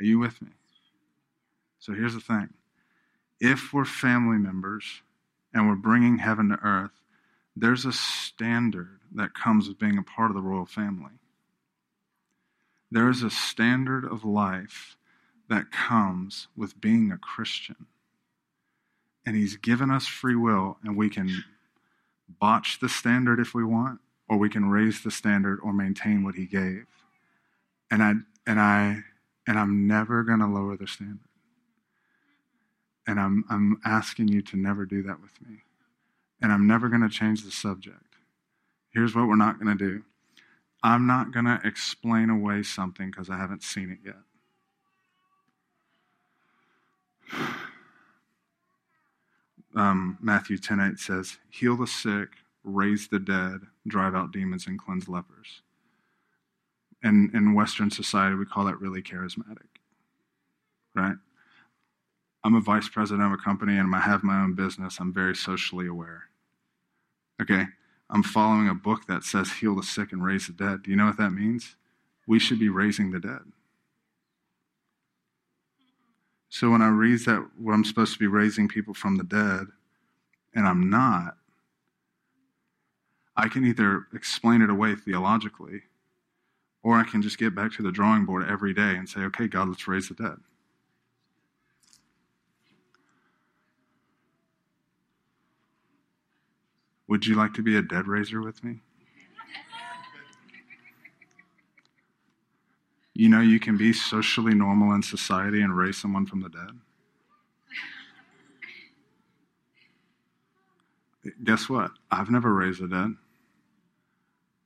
Are 0.00 0.04
you 0.04 0.18
with 0.18 0.40
me? 0.40 0.50
So 1.78 1.92
here's 1.92 2.14
the 2.14 2.20
thing. 2.20 2.50
If 3.40 3.72
we're 3.72 3.84
family 3.84 4.38
members, 4.38 5.02
and 5.56 5.66
we're 5.66 5.74
bringing 5.74 6.18
heaven 6.18 6.50
to 6.50 6.58
earth, 6.62 7.02
there's 7.56 7.86
a 7.86 7.92
standard 7.92 9.00
that 9.14 9.32
comes 9.32 9.66
with 9.66 9.78
being 9.78 9.96
a 9.96 10.02
part 10.02 10.30
of 10.30 10.36
the 10.36 10.42
royal 10.42 10.66
family. 10.66 11.12
There 12.90 13.08
is 13.08 13.22
a 13.22 13.30
standard 13.30 14.04
of 14.04 14.22
life 14.22 14.98
that 15.48 15.72
comes 15.72 16.48
with 16.56 16.78
being 16.78 17.10
a 17.10 17.16
Christian. 17.16 17.86
And 19.24 19.34
He's 19.34 19.56
given 19.56 19.90
us 19.90 20.06
free 20.06 20.36
will, 20.36 20.76
and 20.84 20.94
we 20.94 21.08
can 21.08 21.42
botch 22.28 22.78
the 22.80 22.88
standard 22.88 23.40
if 23.40 23.54
we 23.54 23.64
want, 23.64 24.00
or 24.28 24.36
we 24.36 24.48
can 24.48 24.68
raise 24.68 25.02
the 25.02 25.10
standard 25.10 25.58
or 25.62 25.72
maintain 25.72 26.24
what 26.24 26.34
He 26.34 26.46
gave. 26.46 26.86
And 27.90 28.02
I 28.02 28.14
and 28.46 28.60
I 28.60 29.04
and 29.46 29.58
I'm 29.58 29.86
never 29.86 30.22
going 30.24 30.40
to 30.40 30.46
lower 30.46 30.76
the 30.76 30.86
standard. 30.86 31.20
And 33.06 33.20
I'm, 33.20 33.44
I'm 33.48 33.80
asking 33.84 34.28
you 34.28 34.42
to 34.42 34.56
never 34.56 34.84
do 34.84 35.02
that 35.04 35.22
with 35.22 35.40
me. 35.48 35.58
And 36.42 36.52
I'm 36.52 36.66
never 36.66 36.88
going 36.88 37.02
to 37.02 37.08
change 37.08 37.44
the 37.44 37.52
subject. 37.52 38.16
Here's 38.92 39.14
what 39.14 39.28
we're 39.28 39.36
not 39.36 39.60
going 39.60 39.76
to 39.76 39.84
do 39.84 40.02
I'm 40.82 41.06
not 41.06 41.32
going 41.32 41.44
to 41.44 41.60
explain 41.64 42.30
away 42.30 42.62
something 42.62 43.10
because 43.10 43.30
I 43.30 43.36
haven't 43.36 43.62
seen 43.62 43.90
it 43.90 43.98
yet. 44.04 44.16
Um, 49.76 50.18
Matthew 50.20 50.58
10 50.58 50.80
8 50.80 50.98
says, 50.98 51.38
Heal 51.50 51.76
the 51.76 51.86
sick, 51.86 52.30
raise 52.64 53.08
the 53.08 53.18
dead, 53.20 53.60
drive 53.86 54.14
out 54.14 54.32
demons, 54.32 54.66
and 54.66 54.78
cleanse 54.78 55.08
lepers. 55.08 55.62
And 57.02 57.32
in 57.34 57.54
Western 57.54 57.90
society, 57.90 58.34
we 58.34 58.46
call 58.46 58.64
that 58.64 58.80
really 58.80 59.02
charismatic, 59.02 59.68
right? 60.94 61.16
I'm 62.42 62.54
a 62.54 62.60
vice 62.60 62.88
president 62.88 63.26
of 63.26 63.32
a 63.32 63.42
company 63.42 63.76
and 63.76 63.94
I 63.94 64.00
have 64.00 64.22
my 64.22 64.40
own 64.40 64.54
business. 64.54 64.98
I'm 64.98 65.12
very 65.12 65.34
socially 65.34 65.88
aware. 65.88 66.24
Okay? 67.42 67.64
I'm 68.08 68.22
following 68.22 68.68
a 68.68 68.74
book 68.74 69.06
that 69.08 69.24
says 69.24 69.50
heal 69.54 69.74
the 69.74 69.82
sick 69.82 70.12
and 70.12 70.24
raise 70.24 70.46
the 70.46 70.52
dead. 70.52 70.84
Do 70.84 70.90
you 70.90 70.96
know 70.96 71.06
what 71.06 71.18
that 71.18 71.32
means? 71.32 71.74
We 72.26 72.38
should 72.38 72.60
be 72.60 72.68
raising 72.68 73.10
the 73.10 73.18
dead. 73.18 73.42
So 76.48 76.70
when 76.70 76.82
I 76.82 76.88
read 76.88 77.20
that 77.20 77.44
what 77.58 77.72
I'm 77.72 77.84
supposed 77.84 78.12
to 78.14 78.18
be 78.18 78.26
raising 78.26 78.68
people 78.68 78.94
from 78.94 79.16
the 79.16 79.24
dead 79.24 79.66
and 80.54 80.66
I'm 80.66 80.88
not, 80.88 81.36
I 83.36 83.48
can 83.48 83.64
either 83.66 84.06
explain 84.14 84.62
it 84.62 84.70
away 84.70 84.94
theologically 84.94 85.82
or 86.82 86.96
I 86.96 87.04
can 87.04 87.20
just 87.20 87.38
get 87.38 87.54
back 87.54 87.72
to 87.72 87.82
the 87.82 87.92
drawing 87.92 88.24
board 88.24 88.48
every 88.48 88.72
day 88.72 88.94
and 88.96 89.08
say, 89.08 89.20
okay, 89.22 89.48
God, 89.48 89.68
let's 89.68 89.88
raise 89.88 90.08
the 90.08 90.14
dead. 90.14 90.36
Would 97.08 97.26
you 97.26 97.34
like 97.34 97.54
to 97.54 97.62
be 97.62 97.76
a 97.76 97.82
dead 97.82 98.08
raiser 98.08 98.40
with 98.40 98.64
me? 98.64 98.80
You 103.18 103.30
know, 103.30 103.40
you 103.40 103.58
can 103.58 103.78
be 103.78 103.94
socially 103.94 104.54
normal 104.54 104.94
in 104.94 105.02
society 105.02 105.62
and 105.62 105.74
raise 105.74 105.96
someone 105.96 106.26
from 106.26 106.42
the 106.42 106.50
dead. 106.50 106.78
Guess 111.42 111.70
what? 111.70 111.92
I've 112.10 112.30
never 112.30 112.52
raised 112.52 112.82
a 112.82 112.88
dead. 112.88 113.14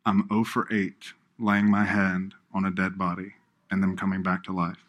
I'm 0.04 0.26
0 0.28 0.42
for 0.42 0.66
8 0.72 0.92
laying 1.38 1.70
my 1.70 1.84
hand 1.84 2.34
on 2.52 2.64
a 2.64 2.72
dead 2.72 2.98
body 2.98 3.34
and 3.70 3.80
them 3.80 3.96
coming 3.96 4.20
back 4.20 4.42
to 4.44 4.52
life. 4.52 4.84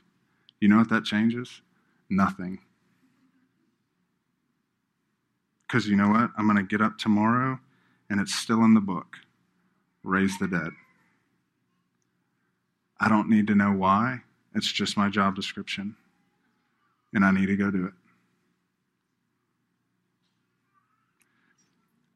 You 0.59 0.67
know 0.67 0.77
what 0.77 0.89
that 0.89 1.05
changes? 1.05 1.61
Nothing. 2.09 2.57
Because 5.67 5.87
you 5.87 5.95
know 5.95 6.09
what? 6.09 6.31
I'm 6.35 6.47
going 6.47 6.57
to 6.57 6.63
get 6.63 6.81
up 6.83 6.97
tomorrow 6.97 7.59
and 8.09 8.19
it's 8.19 8.33
still 8.33 8.63
in 8.63 8.73
the 8.73 8.81
book 8.81 9.17
raise 10.03 10.35
the 10.39 10.47
dead. 10.47 10.71
I 13.01 13.09
don't 13.09 13.29
need 13.29 13.47
to 13.47 13.55
know 13.55 13.73
why. 13.73 14.21
It's 14.55 14.71
just 14.71 14.95
my 14.95 15.09
job 15.09 15.35
description. 15.35 15.97
And 17.13 17.25
I 17.25 17.31
need 17.31 17.47
to 17.47 17.57
go 17.57 17.69
do 17.69 17.85
it. 17.87 17.93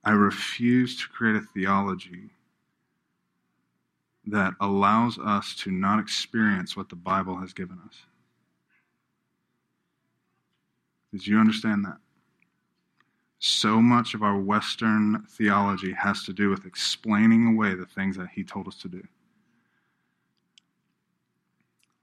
I 0.05 0.11
refuse 0.11 1.01
to 1.01 1.09
create 1.09 1.35
a 1.35 1.41
theology 1.41 2.29
that 4.27 4.53
allows 4.61 5.19
us 5.19 5.53
to 5.55 5.71
not 5.71 5.99
experience 5.99 6.77
what 6.77 6.87
the 6.87 6.95
Bible 6.95 7.37
has 7.37 7.51
given 7.51 7.79
us. 7.85 7.95
Did 11.11 11.27
you 11.27 11.39
understand 11.39 11.83
that? 11.83 11.97
so 13.45 13.79
much 13.79 14.15
of 14.15 14.23
our 14.23 14.39
Western 14.39 15.23
theology 15.29 15.91
has 15.93 16.23
to 16.23 16.33
do 16.33 16.49
with 16.49 16.65
explaining 16.65 17.47
away 17.47 17.75
the 17.75 17.85
things 17.85 18.17
that 18.17 18.29
he 18.33 18.43
told 18.43 18.67
us 18.67 18.75
to 18.77 18.87
do. 18.87 19.03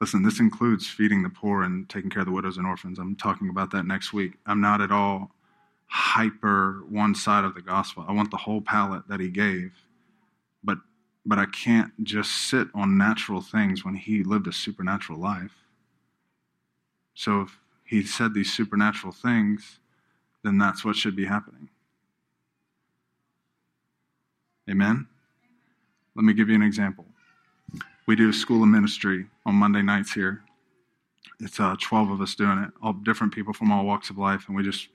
Listen, 0.02 0.24
this 0.24 0.40
includes 0.40 0.88
feeding 0.88 1.22
the 1.22 1.28
poor 1.28 1.62
and 1.62 1.88
taking 1.88 2.10
care 2.10 2.22
of 2.22 2.26
the 2.26 2.32
widows 2.32 2.56
and 2.56 2.66
orphans. 2.66 2.98
I'm 2.98 3.14
talking 3.14 3.48
about 3.50 3.70
that 3.70 3.86
next 3.86 4.12
week. 4.12 4.32
I'm 4.46 4.60
not 4.60 4.80
at 4.80 4.90
all 4.90 5.30
hyper 5.86 6.82
one 6.88 7.14
side 7.14 7.44
of 7.44 7.54
the 7.54 7.62
gospel. 7.62 8.04
I 8.08 8.12
want 8.12 8.32
the 8.32 8.36
whole 8.36 8.60
palette 8.60 9.06
that 9.06 9.20
he 9.20 9.28
gave. 9.28 9.70
But 10.64 10.78
but 11.24 11.38
I 11.38 11.46
can't 11.46 11.92
just 12.02 12.32
sit 12.50 12.66
on 12.74 12.98
natural 12.98 13.40
things 13.40 13.84
when 13.84 13.94
he 13.94 14.24
lived 14.24 14.48
a 14.48 14.52
supernatural 14.52 15.20
life. 15.20 15.54
So 17.14 17.42
if 17.42 17.60
he 17.84 18.02
said 18.02 18.34
these 18.34 18.52
supernatural 18.52 19.12
things, 19.12 19.78
then 20.42 20.58
that's 20.58 20.84
what 20.84 20.96
should 20.96 21.14
be 21.14 21.26
happening. 21.26 21.68
Amen? 24.68 25.06
Let 26.16 26.24
me 26.24 26.32
give 26.32 26.48
you 26.48 26.56
an 26.56 26.62
example. 26.62 27.04
We 28.06 28.16
do 28.16 28.28
a 28.28 28.32
school 28.32 28.62
of 28.62 28.68
ministry 28.68 29.26
on 29.46 29.54
Monday 29.54 29.82
nights 29.82 30.12
here. 30.12 30.42
It's 31.40 31.58
uh, 31.60 31.76
12 31.80 32.10
of 32.10 32.20
us 32.20 32.34
doing 32.34 32.58
it, 32.58 32.70
all 32.82 32.92
different 32.92 33.34
people 33.34 33.52
from 33.52 33.70
all 33.72 33.84
walks 33.84 34.10
of 34.10 34.18
life, 34.18 34.44
and 34.46 34.56
we 34.56 34.62
just, 34.62 34.88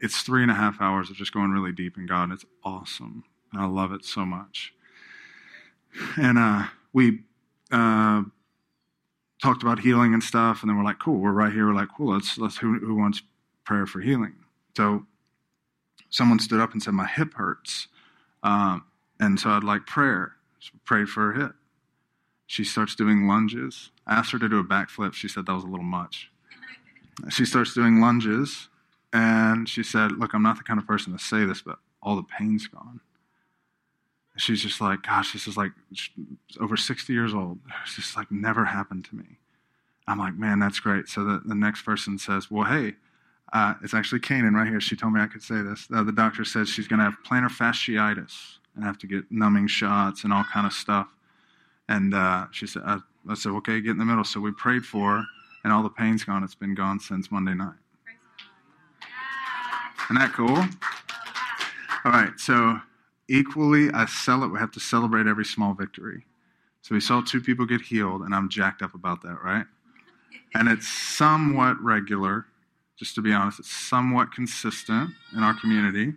it's 0.00 0.22
three 0.22 0.42
and 0.42 0.50
a 0.50 0.54
half 0.54 0.80
hours 0.80 1.10
of 1.10 1.16
just 1.16 1.32
going 1.32 1.50
really 1.50 1.72
deep 1.72 1.96
in 1.96 2.06
God. 2.06 2.30
It's 2.32 2.44
awesome. 2.64 3.24
And 3.52 3.62
I 3.62 3.66
love 3.66 3.92
it 3.92 4.04
so 4.04 4.24
much. 4.24 4.72
And 6.16 6.38
uh, 6.38 6.64
we 6.92 7.20
uh, 7.70 8.22
talked 9.42 9.62
about 9.62 9.80
healing 9.80 10.14
and 10.14 10.22
stuff, 10.22 10.62
and 10.62 10.70
then 10.70 10.76
we're 10.76 10.84
like, 10.84 10.98
cool, 10.98 11.18
we're 11.18 11.32
right 11.32 11.52
here. 11.52 11.66
We're 11.66 11.74
like, 11.74 11.88
cool, 11.96 12.12
let's, 12.12 12.38
let's 12.38 12.58
who, 12.58 12.78
who 12.78 12.94
wants 12.94 13.22
prayer 13.64 13.86
for 13.86 14.00
healing? 14.00 14.34
So 14.76 15.04
someone 16.10 16.38
stood 16.38 16.60
up 16.60 16.72
and 16.72 16.82
said, 16.82 16.94
My 16.94 17.06
hip 17.06 17.34
hurts. 17.34 17.88
Um, 18.42 18.84
and 19.18 19.38
so 19.38 19.50
I'd 19.50 19.64
like 19.64 19.86
prayer. 19.86 20.32
So 20.60 20.72
prayed 20.84 21.08
for 21.08 21.32
her 21.32 21.40
hip. 21.40 21.52
She 22.50 22.64
starts 22.64 22.96
doing 22.96 23.28
lunges. 23.28 23.92
I 24.08 24.14
asked 24.14 24.32
her 24.32 24.38
to 24.40 24.48
do 24.48 24.58
a 24.58 24.64
backflip. 24.64 25.14
She 25.14 25.28
said 25.28 25.46
that 25.46 25.54
was 25.54 25.62
a 25.62 25.68
little 25.68 25.84
much. 25.84 26.32
She 27.28 27.44
starts 27.44 27.74
doing 27.74 28.00
lunges, 28.00 28.68
and 29.12 29.68
she 29.68 29.84
said, 29.84 30.10
Look, 30.10 30.34
I'm 30.34 30.42
not 30.42 30.56
the 30.56 30.64
kind 30.64 30.80
of 30.80 30.84
person 30.84 31.12
to 31.12 31.18
say 31.20 31.44
this, 31.44 31.62
but 31.62 31.78
all 32.02 32.16
the 32.16 32.24
pain's 32.24 32.66
gone. 32.66 32.98
She's 34.36 34.60
just 34.60 34.80
like, 34.80 35.04
Gosh, 35.04 35.32
this 35.32 35.46
is 35.46 35.56
like 35.56 35.70
over 36.58 36.76
60 36.76 37.12
years 37.12 37.34
old. 37.34 37.60
It's 37.84 37.94
just 37.94 38.16
like 38.16 38.32
never 38.32 38.64
happened 38.64 39.04
to 39.04 39.14
me. 39.14 39.38
I'm 40.08 40.18
like, 40.18 40.34
Man, 40.34 40.58
that's 40.58 40.80
great. 40.80 41.06
So 41.06 41.22
the, 41.22 41.42
the 41.44 41.54
next 41.54 41.82
person 41.82 42.18
says, 42.18 42.50
Well, 42.50 42.64
hey, 42.64 42.96
uh, 43.52 43.74
it's 43.84 43.94
actually 43.94 44.22
Kanan 44.22 44.54
right 44.54 44.66
here. 44.66 44.80
She 44.80 44.96
told 44.96 45.12
me 45.12 45.20
I 45.20 45.28
could 45.28 45.44
say 45.44 45.62
this. 45.62 45.86
Uh, 45.94 46.02
the 46.02 46.10
doctor 46.10 46.44
said 46.44 46.66
she's 46.66 46.88
going 46.88 46.98
to 46.98 47.04
have 47.04 47.14
plantar 47.24 47.48
fasciitis 47.48 48.56
and 48.74 48.82
have 48.82 48.98
to 48.98 49.06
get 49.06 49.30
numbing 49.30 49.68
shots 49.68 50.24
and 50.24 50.32
all 50.32 50.44
kind 50.52 50.66
of 50.66 50.72
stuff. 50.72 51.06
And 51.90 52.14
uh, 52.14 52.46
she 52.52 52.68
said, 52.68 52.82
I, 52.86 53.00
I, 53.28 53.34
said, 53.34 53.50
okay, 53.50 53.80
get 53.80 53.90
in 53.90 53.98
the 53.98 54.04
middle. 54.04 54.22
So 54.22 54.40
we 54.40 54.52
prayed 54.52 54.86
for 54.86 55.18
her, 55.18 55.24
and 55.64 55.72
all 55.72 55.82
the 55.82 55.90
pain's 55.90 56.22
gone. 56.22 56.44
It's 56.44 56.54
been 56.54 56.74
gone 56.74 57.00
since 57.00 57.30
Monday 57.30 57.52
night. 57.52 57.74
Isn't 60.04 60.16
that 60.16 60.32
cool? 60.32 60.56
All 62.04 62.12
right, 62.12 62.30
so 62.38 62.80
equally, 63.28 63.90
I 63.92 64.06
sell 64.06 64.44
it. 64.44 64.48
We 64.48 64.60
have 64.60 64.70
to 64.70 64.80
celebrate 64.80 65.26
every 65.26 65.44
small 65.44 65.74
victory. 65.74 66.24
So 66.82 66.94
we 66.94 67.00
saw 67.00 67.20
two 67.20 67.40
people 67.40 67.66
get 67.66 67.80
healed, 67.80 68.22
and 68.22 68.34
I'm 68.34 68.48
jacked 68.48 68.82
up 68.82 68.94
about 68.94 69.22
that, 69.22 69.38
right? 69.42 69.66
And 70.54 70.68
it's 70.68 70.88
somewhat 70.88 71.76
regular 71.82 72.46
just 73.00 73.14
to 73.14 73.22
be 73.22 73.32
honest. 73.32 73.58
It's 73.58 73.70
somewhat 73.70 74.30
consistent 74.30 75.10
in 75.34 75.42
our 75.42 75.54
community. 75.54 76.12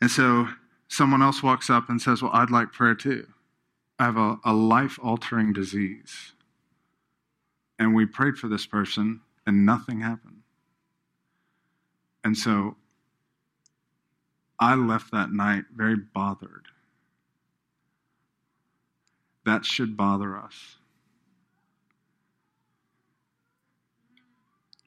And 0.00 0.10
so 0.10 0.48
someone 0.88 1.22
else 1.22 1.40
walks 1.40 1.70
up 1.70 1.88
and 1.88 2.02
says, 2.02 2.20
Well, 2.20 2.32
I'd 2.34 2.50
like 2.50 2.72
prayer 2.72 2.96
too. 2.96 3.26
I 4.00 4.04
have 4.04 4.16
a, 4.16 4.38
a 4.44 4.52
life 4.52 4.98
altering 5.02 5.52
disease. 5.52 6.32
And 7.78 7.94
we 7.94 8.06
prayed 8.06 8.36
for 8.36 8.48
this 8.48 8.66
person, 8.66 9.20
and 9.46 9.64
nothing 9.64 10.00
happened. 10.00 10.42
And 12.24 12.36
so 12.36 12.76
I 14.58 14.74
left 14.74 15.12
that 15.12 15.30
night 15.32 15.64
very 15.74 15.96
bothered. 15.96 16.66
That 19.46 19.64
should 19.64 19.96
bother 19.96 20.36
us. 20.36 20.76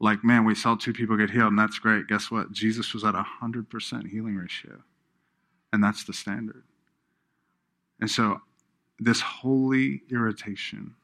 like, 0.04 0.22
man, 0.22 0.44
we 0.44 0.54
saw 0.54 0.76
two 0.76 0.92
people 0.92 1.16
get 1.16 1.30
healed, 1.30 1.48
and 1.52 1.58
that's 1.58 1.80
great. 1.80 2.08
Guess 2.08 2.30
what? 2.30 2.52
Jesus 2.52 2.94
was 2.94 3.06
at 3.06 3.16
a 3.16 3.26
100% 3.42 4.10
healing 4.10 4.36
ratio, 4.36 4.84
and 5.72 5.82
that's 5.82 6.04
the 6.04 6.12
standard. 6.12 6.66
And 8.02 8.12
so, 8.12 8.42
this 9.04 9.22
holy 9.22 10.02
irritation, 10.10 10.96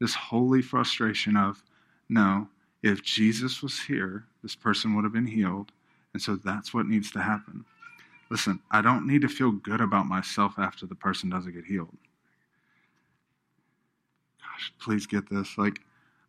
this 0.00 0.14
holy 0.14 0.62
frustration 0.62 1.36
of, 1.36 1.62
no, 2.08 2.48
if 2.82 3.02
Jesus 3.02 3.62
was 3.62 3.80
here, 3.80 4.24
this 4.42 4.54
person 4.54 4.94
would 4.94 5.04
have 5.04 5.12
been 5.12 5.26
healed. 5.26 5.72
And 6.14 6.22
so 6.22 6.36
that's 6.36 6.72
what 6.72 6.86
needs 6.86 7.10
to 7.12 7.20
happen. 7.20 7.64
Listen, 8.30 8.60
I 8.70 8.80
don't 8.80 9.06
need 9.06 9.22
to 9.22 9.28
feel 9.28 9.50
good 9.50 9.80
about 9.80 10.06
myself 10.06 10.58
after 10.58 10.86
the 10.86 10.94
person 10.94 11.30
doesn't 11.30 11.52
get 11.52 11.64
healed. 11.64 11.96
Gosh, 14.40 14.72
please 14.80 15.06
get 15.06 15.28
this. 15.28 15.58
Like, 15.58 15.80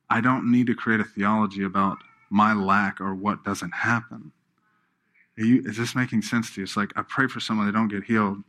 I 0.09 0.21
don't 0.21 0.51
need 0.51 0.67
to 0.67 0.75
create 0.75 0.99
a 0.99 1.05
theology 1.05 1.63
about 1.63 1.97
my 2.29 2.53
lack 2.53 2.99
or 2.99 3.15
what 3.15 3.43
doesn't 3.43 3.73
happen. 3.73 4.31
You, 5.37 5.61
is 5.65 5.77
this 5.77 5.95
making 5.95 6.23
sense 6.23 6.53
to 6.53 6.61
you? 6.61 6.63
It's 6.63 6.75
like 6.75 6.91
I 6.97 7.03
pray 7.03 7.27
for 7.27 7.39
someone 7.39 7.65
they 7.65 7.71
don't 7.71 7.87
get 7.87 8.03
healed, 8.03 8.43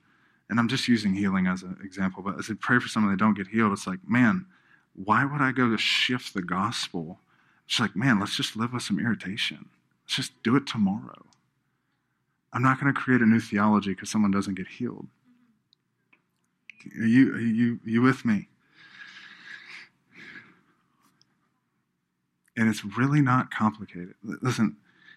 and 0.50 0.58
I'm 0.58 0.68
just 0.68 0.88
using 0.88 1.14
healing 1.14 1.46
as 1.46 1.62
an 1.62 1.78
example, 1.82 2.22
but 2.22 2.38
as 2.38 2.50
I 2.50 2.54
pray 2.60 2.78
for 2.78 2.88
someone 2.88 3.12
they 3.12 3.16
don't 3.16 3.36
get 3.36 3.46
healed, 3.46 3.72
it's 3.72 3.86
like, 3.86 4.00
man, 4.06 4.44
why 4.94 5.24
would 5.24 5.40
I 5.40 5.52
go 5.52 5.70
to 5.70 5.78
shift 5.78 6.34
the 6.34 6.42
gospel? 6.42 7.20
It's 7.66 7.80
like, 7.80 7.96
man, 7.96 8.20
let's 8.20 8.36
just 8.36 8.56
live 8.56 8.72
with 8.72 8.82
some 8.82 8.98
irritation. 8.98 9.70
Let's 10.04 10.16
just 10.16 10.42
do 10.42 10.56
it 10.56 10.66
tomorrow. 10.66 11.24
I'm 12.52 12.62
not 12.62 12.80
going 12.80 12.92
to 12.92 13.00
create 13.00 13.22
a 13.22 13.26
new 13.26 13.40
theology 13.40 13.90
because 13.90 14.10
someone 14.10 14.32
doesn't 14.32 14.56
get 14.56 14.66
healed. 14.66 15.06
Are 16.98 17.06
you, 17.06 17.32
are 17.34 17.40
you, 17.40 17.80
are 17.86 17.90
you 17.90 18.02
with 18.02 18.24
me? 18.24 18.48
and 22.60 22.68
it's 22.68 22.84
really 22.84 23.22
not 23.22 23.50
complicated. 23.50 24.14
Listen, 24.22 24.76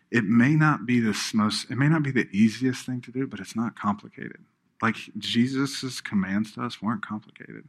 it 0.09 0.23
may 0.23 0.55
not 0.55 0.85
be 0.85 1.01
the 1.01 1.17
most, 1.33 1.69
it 1.69 1.77
may 1.77 1.89
not 1.89 2.01
be 2.01 2.11
the 2.11 2.29
easiest 2.31 2.85
thing 2.85 3.01
to 3.01 3.11
do, 3.11 3.27
but 3.27 3.41
it's 3.41 3.55
not 3.55 3.75
complicated. 3.77 4.45
Like 4.83 4.97
Jesus' 5.17 6.01
commands 6.01 6.51
to 6.55 6.61
us 6.61 6.81
weren't 6.81 7.05
complicated. 7.05 7.63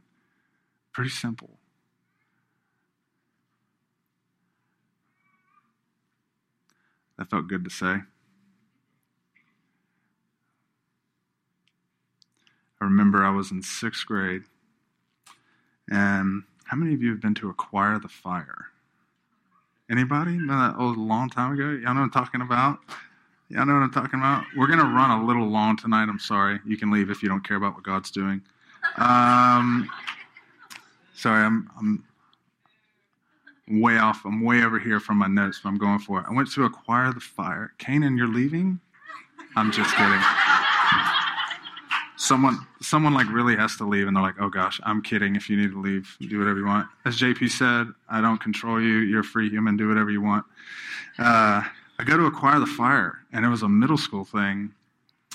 Pretty 0.91 1.09
simple. 1.09 1.51
That 7.17 7.29
felt 7.29 7.47
good 7.47 7.63
to 7.63 7.69
say. 7.69 7.85
I 12.81 12.83
remember 12.83 13.23
I 13.23 13.29
was 13.29 13.49
in 13.49 13.61
sixth 13.61 14.05
grade, 14.05 14.43
and 15.89 16.43
how 16.65 16.75
many 16.75 16.93
of 16.93 17.01
you 17.01 17.11
have 17.11 17.21
been 17.21 17.35
to 17.35 17.49
Acquire 17.49 17.97
the 17.97 18.09
Fire? 18.09 18.65
Anybody? 19.89 20.37
That 20.47 20.77
was 20.77 20.97
a 20.97 20.99
long 20.99 21.29
time 21.29 21.53
ago. 21.53 21.69
Y'all 21.69 21.93
know 21.93 22.01
what 22.01 22.07
I'm 22.07 22.09
talking 22.11 22.41
about? 22.41 22.79
Y'all 23.49 23.65
know 23.65 23.73
what 23.73 23.83
I'm 23.83 23.91
talking 23.91 24.19
about? 24.19 24.43
We're 24.57 24.67
going 24.67 24.79
to 24.79 24.85
run 24.85 25.11
a 25.11 25.23
little 25.23 25.47
long 25.47 25.77
tonight. 25.77 26.07
I'm 26.09 26.19
sorry. 26.19 26.59
You 26.65 26.77
can 26.77 26.91
leave 26.91 27.09
if 27.09 27.21
you 27.21 27.29
don't 27.29 27.45
care 27.47 27.57
about 27.57 27.75
what 27.75 27.83
God's 27.83 28.09
doing. 28.09 28.41
Um, 28.97 29.89
sorry, 31.13 31.43
I'm, 31.43 31.69
I'm 31.77 32.03
way 33.81 33.97
off. 33.97 34.25
I'm 34.25 34.43
way 34.43 34.63
over 34.63 34.79
here 34.79 34.99
from 34.99 35.17
my 35.17 35.27
notes, 35.27 35.61
but 35.63 35.69
I'm 35.69 35.77
going 35.77 35.99
for 35.99 36.19
it. 36.19 36.25
I 36.29 36.33
went 36.33 36.51
to 36.53 36.63
acquire 36.63 37.13
the 37.13 37.19
fire. 37.19 37.73
Canaan, 37.77 38.17
you're 38.17 38.27
leaving? 38.27 38.79
I'm 39.55 39.71
just 39.71 39.95
kidding 39.95 40.21
someone 42.17 42.65
someone 42.81 43.13
like 43.13 43.31
really 43.31 43.55
has 43.55 43.75
to 43.75 43.87
leave 43.87 44.07
and 44.07 44.15
they're 44.15 44.23
like 44.23 44.35
oh 44.39 44.49
gosh 44.49 44.79
i'm 44.83 45.01
kidding 45.01 45.35
if 45.35 45.49
you 45.49 45.57
need 45.57 45.71
to 45.71 45.79
leave 45.79 46.17
do 46.21 46.39
whatever 46.39 46.59
you 46.59 46.65
want 46.65 46.87
as 47.05 47.17
jp 47.17 47.49
said 47.49 47.87
i 48.09 48.21
don't 48.21 48.39
control 48.39 48.81
you 48.81 48.99
you're 48.99 49.19
a 49.19 49.23
free 49.23 49.49
human 49.49 49.75
do 49.75 49.87
whatever 49.87 50.09
you 50.09 50.21
want 50.21 50.45
uh, 51.19 51.61
i 51.99 52.03
go 52.03 52.17
to 52.17 52.25
acquire 52.25 52.59
the 52.59 52.65
fire 52.65 53.19
and 53.31 53.45
it 53.45 53.49
was 53.49 53.63
a 53.63 53.69
middle 53.69 53.97
school 53.97 54.25
thing 54.25 54.71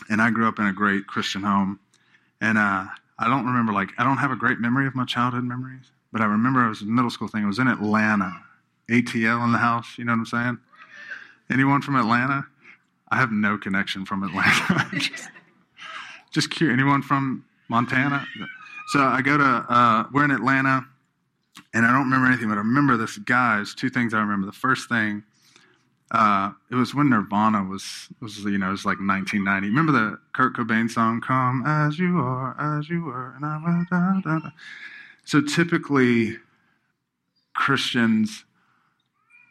and 0.09 0.21
i 0.21 0.31
grew 0.31 0.49
up 0.49 0.59
in 0.59 0.67
a 0.67 0.73
great 0.73 1.07
christian 1.07 1.43
home 1.43 1.79
and 2.41 2.59
uh, 2.59 2.85
i 3.19 3.29
don't 3.29 3.47
remember 3.47 3.73
like 3.73 3.91
i 3.99 4.05
don't 4.05 4.19
have 4.19 4.31
a 4.31 4.37
great 4.37 4.59
memory 4.59 4.87
of 4.87 4.95
my 4.95 5.05
childhood 5.05 5.45
memories 5.45 5.91
but 6.13 6.21
i 6.21 6.25
remember 6.25 6.65
it 6.65 6.69
was 6.69 6.83
a 6.83 6.87
middle 6.87 7.11
school 7.11 7.29
thing 7.29 7.43
it 7.43 7.47
was 7.47 7.59
in 7.59 7.69
atlanta 7.69 8.33
atl 8.91 9.45
in 9.45 9.53
the 9.53 9.59
house 9.59 9.99
you 9.99 10.05
know 10.05 10.13
what 10.13 10.19
i'm 10.19 10.27
saying 10.27 10.59
anyone 11.51 11.81
from 11.83 11.97
atlanta 11.97 12.47
i 13.11 13.17
have 13.17 13.31
no 13.33 13.57
connection 13.57 14.05
from 14.05 14.23
atlanta 14.23 14.91
Just 16.31 16.51
curious. 16.51 16.75
Anyone 16.75 17.03
from 17.03 17.45
Montana? 17.69 18.25
So 18.89 19.01
I 19.01 19.21
go 19.21 19.37
to, 19.37 19.45
uh, 19.45 20.05
we're 20.13 20.25
in 20.25 20.31
Atlanta, 20.31 20.87
and 21.75 21.85
I 21.85 21.93
don't 21.93 22.05
remember 22.05 22.29
anything, 22.29 22.49
but 22.49 22.55
I 22.55 22.59
remember 22.59 22.97
this 22.97 23.19
guy's 23.19 23.75
two 23.75 23.91
things 23.91 24.15
I 24.15 24.21
remember. 24.21 24.47
The 24.47 24.53
first 24.53 24.89
thing, 24.89 25.25
uh, 26.11 26.51
it 26.71 26.75
was 26.75 26.95
when 26.95 27.09
Nirvana 27.09 27.63
was, 27.63 28.09
was, 28.21 28.39
you 28.39 28.59
know, 28.59 28.69
it 28.69 28.73
was 28.73 28.85
like 28.85 28.99
1990. 28.99 29.69
Remember 29.69 29.93
the 29.93 30.19
Kurt 30.33 30.57
Cobain 30.57 30.91
song, 30.91 31.21
Come 31.21 31.63
As 31.65 31.99
You 31.99 32.19
Are, 32.19 32.57
As 32.59 32.89
You 32.89 33.05
Were, 33.05 33.35
and 33.37 33.45
I 33.45 33.85
da, 33.89 34.21
da, 34.21 34.39
da. 34.41 34.51
So 35.25 35.41
typically, 35.41 36.37
Christians, 37.55 38.45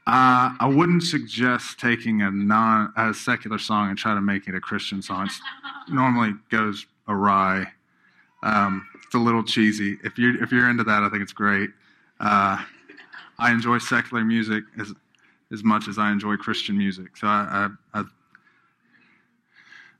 uh, 0.06 0.52
I 0.60 0.68
wouldn't 0.68 1.04
suggest 1.04 1.80
taking 1.80 2.22
a 2.22 2.32
non 2.32 2.92
a 2.98 3.14
secular 3.14 3.58
song 3.58 3.90
and 3.90 3.98
try 3.98 4.14
to 4.14 4.22
make 4.22 4.48
it 4.48 4.56
a 4.56 4.60
Christian 4.60 5.02
song. 5.02 5.28
It 5.28 5.94
normally 5.94 6.34
goes 6.50 6.86
awry. 7.08 7.68
Um, 8.44 8.86
it's 9.06 9.16
a 9.16 9.20
little 9.20 9.44
cheesy. 9.44 9.98
If 10.04 10.18
you 10.18 10.38
if 10.42 10.52
you're 10.52 10.70
into 10.70 10.84
that, 10.84 11.04
I 11.04 11.10
think 11.10 11.22
it's 11.22 11.34
great. 11.34 11.70
Uh, 12.20 12.62
I 13.38 13.52
enjoy 13.52 13.78
secular 13.78 14.26
music 14.26 14.64
as 14.78 14.94
as 15.52 15.64
much 15.64 15.88
as 15.88 15.98
I 15.98 16.12
enjoy 16.12 16.36
Christian 16.38 16.78
music. 16.78 17.18
So 17.18 17.28
I, 17.28 17.70
I, 17.94 18.00
I 18.00 18.04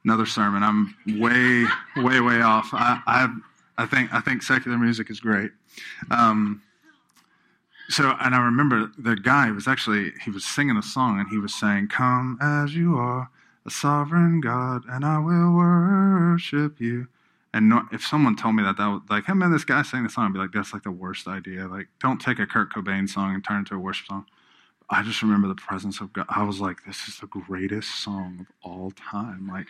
another 0.04 0.26
sermon. 0.26 0.64
I'm 0.64 0.96
way 1.20 1.66
way 2.04 2.20
way 2.20 2.42
off. 2.42 2.70
I 2.74 3.02
I, 3.06 3.36
I 3.78 3.86
think 3.86 4.14
I 4.14 4.22
think 4.22 4.44
secular 4.44 4.78
music 4.78 5.10
is 5.10 5.20
great. 5.20 5.52
Um, 6.12 6.62
so, 7.90 8.16
and 8.22 8.36
I 8.36 8.40
remember 8.46 8.92
the 9.00 9.16
guy 9.16 9.50
was 9.50 9.68
actually, 9.68 10.14
he 10.24 10.30
was 10.30 10.46
singing 10.46 10.78
a 10.78 10.84
song 10.84 11.20
and 11.20 11.28
he 11.28 11.40
was 11.40 11.56
saying, 11.56 11.88
Come 11.88 12.38
as 12.40 12.76
you 12.76 12.98
are, 12.98 13.32
a 13.66 13.72
sovereign 13.72 14.42
God, 14.42 14.84
and 14.88 15.04
I 15.04 15.18
will 15.18 15.56
worship 15.56 16.80
you. 16.80 17.08
And 17.52 17.68
no, 17.68 17.82
if 17.92 18.06
someone 18.06 18.36
told 18.36 18.56
me 18.56 18.64
that, 18.64 18.78
that 18.78 18.86
was 18.86 19.02
like, 19.10 19.26
hey 19.26 19.34
man, 19.34 19.52
this 19.52 19.66
guy 19.66 19.82
sang 19.82 20.04
the 20.04 20.10
song, 20.10 20.28
I'd 20.28 20.34
be 20.34 20.40
like, 20.40 20.52
that's 20.52 20.72
like 20.72 20.84
the 20.84 20.92
worst 20.92 21.28
idea. 21.28 21.68
Like, 21.68 21.88
don't 22.00 22.22
take 22.22 22.38
a 22.38 22.46
Kurt 22.46 22.72
Cobain 22.72 23.10
song 23.10 23.34
and 23.34 23.44
turn 23.44 23.58
it 23.58 23.60
into 23.62 23.74
a 23.74 23.80
worship 23.80 24.06
song. 24.06 24.28
I 24.90 25.04
just 25.04 25.22
remember 25.22 25.48
the 25.48 25.56
presence 25.56 26.02
of 26.02 26.12
God. 26.14 26.26
I 26.30 26.44
was 26.44 26.60
like, 26.60 26.84
this 26.86 27.08
is 27.08 27.20
the 27.20 27.28
greatest 27.28 28.04
song 28.04 28.40
of 28.40 28.48
all 28.64 28.92
time. 28.92 29.48
Like, 29.48 29.68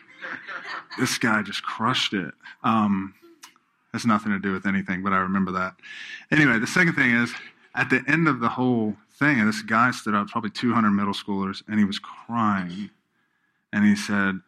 this 0.97 1.17
guy 1.17 1.41
just 1.41 1.62
crushed 1.62 2.13
it. 2.13 2.34
Um, 2.63 3.13
has 3.91 4.05
nothing 4.05 4.32
to 4.32 4.39
do 4.39 4.53
with 4.53 4.65
anything, 4.65 5.03
but 5.03 5.13
I 5.13 5.17
remember 5.17 5.51
that. 5.51 5.75
Anyway, 6.32 6.60
the 6.60 6.67
second 6.67 6.93
thing 6.93 7.12
is 7.12 7.34
at 7.75 7.89
the 7.89 8.03
end 8.08 8.27
of 8.27 8.39
the 8.39 8.49
whole 8.49 8.95
thing, 9.12 9.45
this 9.45 9.62
guy 9.62 9.91
stood 9.91 10.15
up, 10.15 10.27
probably 10.27 10.51
200 10.51 10.91
middle 10.91 11.13
schoolers, 11.13 11.63
and 11.67 11.79
he 11.79 11.86
was 11.86 11.99
crying. 11.99 12.89
And 13.73 13.86
he 13.86 13.95
said, 13.95 14.39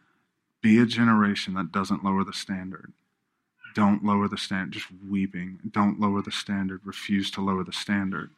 Be 0.62 0.80
a 0.80 0.86
generation 0.86 1.54
that 1.56 1.72
doesn't 1.72 2.04
lower 2.04 2.24
the 2.24 2.34
standard. 2.34 2.94
Don't 3.74 4.04
lower 4.04 4.28
the 4.28 4.38
standard. 4.38 4.74
Just 4.74 4.88
weeping. 5.10 5.60
Don't 5.72 6.00
lower 6.00 6.22
the 6.22 6.32
standard. 6.32 6.82
Refuse 6.84 7.32
to 7.32 7.42
lower 7.42 7.64
the 7.64 7.74
standard. 7.74 8.32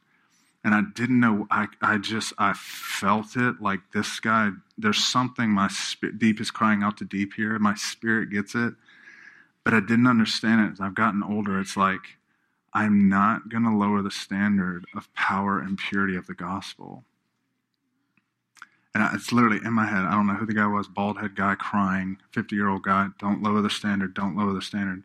And 0.63 0.73
I 0.73 0.81
didn't 0.95 1.19
know, 1.19 1.45
I, 1.51 1.67
I 1.81 1.97
just, 1.97 2.33
I 2.37 2.53
felt 2.53 3.35
it 3.35 3.61
like 3.61 3.79
this 3.93 4.19
guy, 4.21 4.51
there's 4.77 5.03
something 5.03 5.49
my 5.49 5.67
spirit, 5.67 6.19
deep 6.19 6.39
is 6.39 6.51
crying 6.51 6.83
out 6.83 6.97
to 6.97 7.05
deep 7.05 7.33
here. 7.33 7.59
My 7.59 7.75
spirit 7.75 8.29
gets 8.29 8.55
it. 8.55 8.73
But 9.65 9.73
I 9.73 9.81
didn't 9.81 10.07
understand 10.07 10.61
it 10.61 10.73
as 10.73 10.81
I've 10.81 10.95
gotten 10.95 11.23
older. 11.23 11.59
It's 11.59 11.75
like, 11.75 12.01
I'm 12.73 13.07
not 13.07 13.49
going 13.49 13.63
to 13.63 13.75
lower 13.75 14.01
the 14.01 14.11
standard 14.11 14.85
of 14.95 15.13
power 15.13 15.59
and 15.59 15.77
purity 15.77 16.15
of 16.15 16.27
the 16.27 16.33
gospel. 16.33 17.03
And 18.95 19.07
it's 19.13 19.31
literally 19.31 19.59
in 19.63 19.73
my 19.73 19.85
head. 19.85 20.05
I 20.05 20.11
don't 20.11 20.27
know 20.27 20.33
who 20.33 20.45
the 20.45 20.53
guy 20.53 20.67
was, 20.67 20.87
bald 20.87 21.19
head 21.19 21.35
guy 21.35 21.55
crying, 21.55 22.17
50 22.31 22.55
year 22.55 22.69
old 22.69 22.83
guy. 22.83 23.07
Don't 23.19 23.41
lower 23.41 23.61
the 23.61 23.69
standard. 23.69 24.13
Don't 24.13 24.37
lower 24.37 24.53
the 24.53 24.61
standard. 24.61 25.03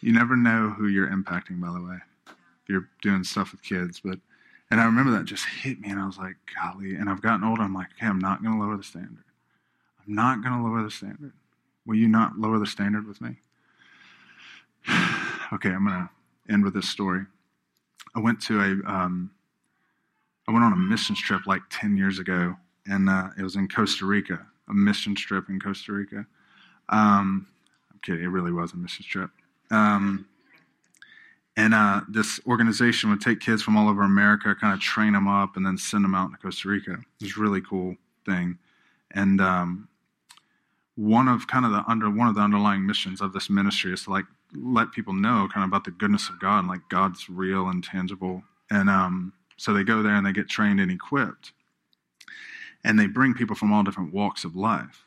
You 0.00 0.12
never 0.12 0.36
know 0.36 0.70
who 0.70 0.88
you're 0.88 1.08
impacting, 1.08 1.60
by 1.60 1.72
the 1.72 1.82
way. 1.82 1.98
You're 2.68 2.88
doing 3.02 3.24
stuff 3.24 3.52
with 3.52 3.62
kids. 3.62 4.00
But, 4.04 4.18
and 4.70 4.80
I 4.80 4.84
remember 4.84 5.12
that 5.12 5.24
just 5.24 5.46
hit 5.46 5.80
me, 5.80 5.90
and 5.90 6.00
I 6.00 6.06
was 6.06 6.18
like, 6.18 6.36
golly. 6.60 6.94
And 6.94 7.08
I've 7.08 7.22
gotten 7.22 7.44
older. 7.44 7.62
I'm 7.62 7.74
like, 7.74 7.88
okay, 7.96 8.06
I'm 8.06 8.18
not 8.18 8.42
going 8.42 8.54
to 8.54 8.62
lower 8.62 8.76
the 8.76 8.82
standard. 8.82 9.24
I'm 10.06 10.14
not 10.14 10.42
going 10.42 10.56
to 10.56 10.62
lower 10.62 10.82
the 10.82 10.90
standard. 10.90 11.32
Will 11.86 11.96
you 11.96 12.08
not 12.08 12.38
lower 12.38 12.58
the 12.58 12.66
standard 12.66 13.06
with 13.06 13.20
me? 13.20 13.36
okay, 15.52 15.70
I'm 15.70 15.86
going 15.86 16.08
to 16.08 16.10
end 16.52 16.64
with 16.64 16.74
this 16.74 16.88
story. 16.88 17.24
I 18.14 18.20
went 18.20 18.40
to 18.42 18.60
a, 18.60 18.90
um, 18.90 19.30
I 20.48 20.52
went 20.52 20.64
on 20.64 20.72
a 20.72 20.76
missions 20.76 21.20
trip 21.20 21.46
like 21.46 21.62
10 21.70 21.96
years 21.96 22.18
ago, 22.18 22.56
and 22.86 23.08
uh, 23.08 23.28
it 23.38 23.42
was 23.42 23.56
in 23.56 23.68
Costa 23.68 24.06
Rica, 24.06 24.46
a 24.68 24.74
missions 24.74 25.20
trip 25.20 25.48
in 25.48 25.60
Costa 25.60 25.92
Rica. 25.92 26.26
Um, 26.88 27.46
I'm 27.92 28.00
kidding, 28.02 28.24
it 28.24 28.28
really 28.28 28.52
was 28.52 28.72
a 28.72 28.76
missions 28.76 29.06
trip. 29.06 29.30
Um, 29.70 30.26
and 31.56 31.72
uh, 31.72 32.02
this 32.08 32.38
organization 32.46 33.08
would 33.10 33.20
take 33.20 33.40
kids 33.40 33.62
from 33.62 33.76
all 33.76 33.88
over 33.88 34.02
America, 34.02 34.54
kind 34.54 34.74
of 34.74 34.80
train 34.80 35.14
them 35.14 35.26
up, 35.26 35.56
and 35.56 35.64
then 35.64 35.78
send 35.78 36.04
them 36.04 36.14
out 36.14 36.30
to 36.30 36.36
Costa 36.38 36.68
Rica. 36.68 36.92
It 36.92 37.24
was 37.24 37.36
a 37.36 37.40
really 37.40 37.62
cool 37.62 37.96
thing. 38.26 38.58
And 39.12 39.40
um, 39.40 39.88
one 40.96 41.28
of 41.28 41.46
kind 41.46 41.64
of 41.64 41.72
the 41.72 41.82
under 41.88 42.10
one 42.10 42.28
of 42.28 42.34
the 42.34 42.42
underlying 42.42 42.86
missions 42.86 43.20
of 43.22 43.32
this 43.32 43.48
ministry 43.48 43.92
is 43.92 44.04
to 44.04 44.10
like 44.10 44.26
let 44.54 44.92
people 44.92 45.14
know 45.14 45.48
kind 45.52 45.64
of 45.64 45.70
about 45.70 45.84
the 45.84 45.90
goodness 45.90 46.28
of 46.28 46.38
God 46.40 46.60
and 46.60 46.68
like 46.68 46.80
God's 46.90 47.28
real 47.28 47.68
and 47.68 47.82
tangible. 47.82 48.42
And 48.70 48.90
um, 48.90 49.32
so 49.56 49.72
they 49.72 49.82
go 49.82 50.02
there 50.02 50.14
and 50.14 50.26
they 50.26 50.32
get 50.32 50.48
trained 50.48 50.80
and 50.80 50.90
equipped. 50.90 51.52
And 52.84 52.98
they 52.98 53.06
bring 53.06 53.34
people 53.34 53.56
from 53.56 53.72
all 53.72 53.82
different 53.82 54.12
walks 54.12 54.44
of 54.44 54.54
life. 54.54 55.04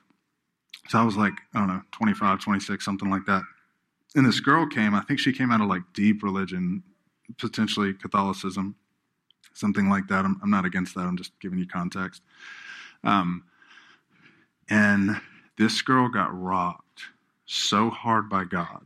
So 0.89 0.97
I 0.97 1.03
was 1.03 1.15
like, 1.15 1.33
I 1.53 1.59
don't 1.59 1.67
know, 1.67 1.81
25, 1.91 2.39
26, 2.39 2.83
something 2.83 3.09
like 3.09 3.25
that. 3.27 3.43
And 4.15 4.25
this 4.25 4.39
girl 4.39 4.65
came, 4.65 4.95
I 4.95 5.01
think 5.01 5.19
she 5.19 5.31
came 5.31 5.51
out 5.51 5.61
of 5.61 5.67
like 5.67 5.83
deep 5.93 6.23
religion, 6.23 6.83
potentially 7.37 7.93
Catholicism, 7.93 8.75
something 9.53 9.89
like 9.89 10.07
that. 10.07 10.25
I'm, 10.25 10.39
I'm 10.41 10.49
not 10.49 10.65
against 10.65 10.95
that. 10.95 11.01
I'm 11.01 11.17
just 11.17 11.31
giving 11.39 11.59
you 11.59 11.67
context. 11.67 12.21
Um, 13.03 13.43
and 14.69 15.19
this 15.57 15.81
girl 15.81 16.09
got 16.09 16.29
rocked 16.37 17.03
so 17.45 17.89
hard 17.89 18.29
by 18.29 18.45
God. 18.45 18.83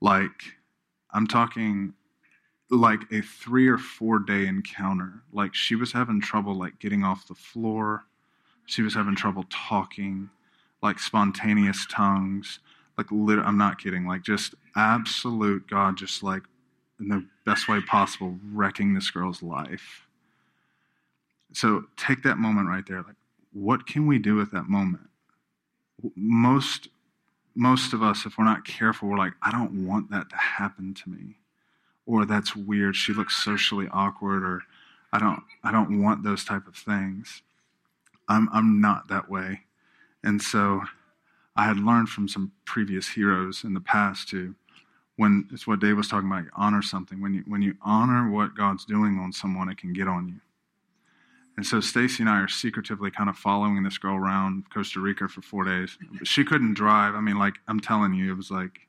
Like, 0.00 0.54
I'm 1.10 1.26
talking 1.26 1.94
like 2.70 3.00
a 3.12 3.20
three 3.22 3.66
or 3.66 3.78
four 3.78 4.18
day 4.18 4.46
encounter. 4.46 5.22
Like, 5.32 5.54
she 5.54 5.74
was 5.74 5.92
having 5.92 6.20
trouble, 6.20 6.54
like, 6.54 6.78
getting 6.78 7.02
off 7.02 7.26
the 7.26 7.34
floor. 7.34 8.04
She 8.66 8.82
was 8.82 8.94
having 8.94 9.16
trouble 9.16 9.44
talking, 9.50 10.30
like, 10.82 10.98
spontaneous 10.98 11.86
tongues. 11.90 12.60
Like, 12.98 13.06
lit- 13.10 13.38
I'm 13.38 13.56
not 13.56 13.80
kidding. 13.80 14.06
Like, 14.06 14.22
just 14.22 14.54
absolute 14.76 15.66
God, 15.68 15.96
just 15.96 16.22
like, 16.22 16.42
in 17.00 17.08
the 17.08 17.24
best 17.46 17.68
way 17.68 17.80
possible, 17.80 18.36
wrecking 18.52 18.92
this 18.92 19.10
girl's 19.10 19.42
life. 19.42 20.06
So, 21.52 21.84
take 21.96 22.22
that 22.24 22.36
moment 22.36 22.68
right 22.68 22.84
there. 22.86 23.02
Like, 23.02 23.16
what 23.52 23.86
can 23.86 24.06
we 24.06 24.18
do 24.18 24.34
with 24.34 24.50
that 24.50 24.68
moment? 24.68 25.08
most 26.16 26.88
most 27.54 27.92
of 27.92 28.02
us, 28.02 28.24
if 28.24 28.38
we're 28.38 28.44
not 28.44 28.64
careful, 28.64 29.08
we're 29.08 29.18
like, 29.18 29.32
I 29.42 29.50
don't 29.50 29.84
want 29.84 30.10
that 30.12 30.30
to 30.30 30.36
happen 30.36 30.94
to 30.94 31.10
me. 31.10 31.38
Or 32.06 32.24
that's 32.24 32.54
weird. 32.54 32.94
She 32.94 33.12
looks 33.12 33.44
socially 33.44 33.88
awkward, 33.92 34.44
or 34.44 34.62
I 35.12 35.18
don't 35.18 35.42
I 35.64 35.72
don't 35.72 36.02
want 36.02 36.22
those 36.22 36.44
type 36.44 36.66
of 36.66 36.76
things. 36.76 37.42
I'm 38.28 38.48
I'm 38.52 38.80
not 38.80 39.08
that 39.08 39.28
way. 39.28 39.62
And 40.22 40.40
so 40.40 40.82
I 41.58 41.64
had 41.64 41.80
learned 41.80 42.08
from 42.08 42.28
some 42.28 42.52
previous 42.64 43.08
heroes 43.08 43.64
in 43.64 43.74
the 43.74 43.80
past 43.80 44.28
to 44.28 44.54
when 45.16 45.48
it's 45.52 45.66
what 45.66 45.80
Dave 45.80 45.96
was 45.96 46.06
talking 46.06 46.30
about, 46.30 46.44
honor 46.56 46.82
something. 46.82 47.20
When 47.20 47.34
you 47.34 47.42
when 47.48 47.62
you 47.62 47.74
honor 47.82 48.30
what 48.30 48.56
God's 48.56 48.84
doing 48.84 49.18
on 49.18 49.32
someone, 49.32 49.68
it 49.68 49.76
can 49.76 49.92
get 49.92 50.06
on 50.06 50.28
you. 50.28 50.40
And 51.56 51.66
so 51.66 51.80
Stacy 51.80 52.22
and 52.22 52.30
I 52.30 52.38
are 52.38 52.46
secretively 52.46 53.10
kind 53.10 53.28
of 53.28 53.36
following 53.36 53.82
this 53.82 53.98
girl 53.98 54.14
around 54.14 54.70
Costa 54.72 55.00
Rica 55.00 55.26
for 55.26 55.42
four 55.42 55.64
days. 55.64 55.98
She 56.22 56.44
couldn't 56.44 56.74
drive. 56.74 57.16
I 57.16 57.20
mean, 57.20 57.36
like 57.36 57.56
I'm 57.66 57.80
telling 57.80 58.14
you, 58.14 58.30
it 58.30 58.36
was 58.36 58.52
like 58.52 58.86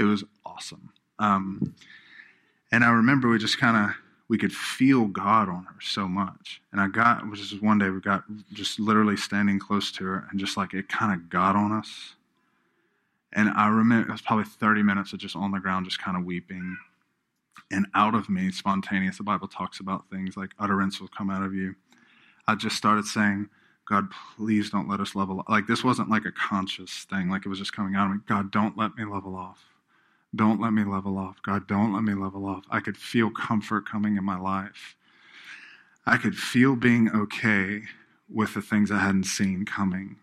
it 0.00 0.02
was 0.02 0.24
awesome. 0.44 0.90
Um, 1.20 1.76
and 2.72 2.82
I 2.82 2.90
remember 2.90 3.28
we 3.28 3.38
just 3.38 3.58
kind 3.58 3.76
of 3.76 3.94
we 4.30 4.38
could 4.38 4.54
feel 4.54 5.06
God 5.06 5.50
on 5.50 5.64
her 5.64 5.80
so 5.82 6.08
much. 6.08 6.62
And 6.72 6.80
I 6.80 6.88
got 6.88 7.30
which 7.30 7.40
is 7.40 7.60
one 7.60 7.80
day 7.80 7.90
we 7.90 8.00
got 8.00 8.24
just 8.54 8.80
literally 8.80 9.18
standing 9.18 9.58
close 9.60 9.92
to 9.94 10.06
her 10.06 10.28
and 10.30 10.40
just 10.40 10.56
like 10.56 10.74
it 10.74 10.88
kind 10.88 11.12
of 11.12 11.28
got 11.30 11.56
on 11.56 11.72
us. 11.72 12.14
And 13.34 13.50
I 13.50 13.68
remember 13.68 14.10
it 14.10 14.12
was 14.12 14.22
probably 14.22 14.46
30 14.46 14.84
minutes 14.84 15.12
of 15.14 15.20
just 15.20 15.36
on 15.36 15.52
the 15.52 15.60
ground, 15.60 15.86
just 15.86 16.02
kind 16.02 16.16
of 16.16 16.24
weeping. 16.24 16.78
And 17.72 17.86
out 17.94 18.16
of 18.16 18.30
me, 18.30 18.52
spontaneous, 18.52 19.18
the 19.18 19.24
Bible 19.24 19.48
talks 19.48 19.80
about 19.80 20.10
things 20.10 20.36
like 20.36 20.52
utterance 20.58 21.00
will 21.00 21.08
come 21.08 21.30
out 21.30 21.44
of 21.44 21.54
you 21.54 21.76
I 22.48 22.56
just 22.56 22.76
started 22.76 23.06
saying, 23.06 23.48
God, 23.88 24.08
please 24.36 24.70
don't 24.70 24.88
let 24.88 25.00
us 25.00 25.16
level 25.16 25.40
off. 25.40 25.48
Like 25.48 25.68
this 25.68 25.84
wasn't 25.84 26.10
like 26.10 26.26
a 26.26 26.32
conscious 26.32 27.06
thing, 27.10 27.30
like 27.30 27.46
it 27.46 27.50
was 27.50 27.60
just 27.60 27.74
coming 27.74 27.96
out 27.96 28.06
of 28.06 28.12
me. 28.12 28.18
God, 28.28 28.52
don't 28.52 28.78
let 28.78 28.96
me 28.96 29.04
level 29.04 29.36
off. 29.36 29.69
Don't 30.34 30.60
let 30.60 30.72
me 30.72 30.84
level 30.84 31.18
off. 31.18 31.42
God, 31.42 31.66
don't 31.66 31.92
let 31.92 32.04
me 32.04 32.14
level 32.14 32.46
off. 32.46 32.64
I 32.70 32.80
could 32.80 32.96
feel 32.96 33.30
comfort 33.30 33.88
coming 33.88 34.16
in 34.16 34.24
my 34.24 34.38
life. 34.38 34.96
I 36.06 36.16
could 36.16 36.36
feel 36.36 36.76
being 36.76 37.10
okay 37.10 37.82
with 38.28 38.54
the 38.54 38.62
things 38.62 38.90
I 38.90 38.98
hadn't 38.98 39.24
seen 39.24 39.64
coming. 39.64 40.16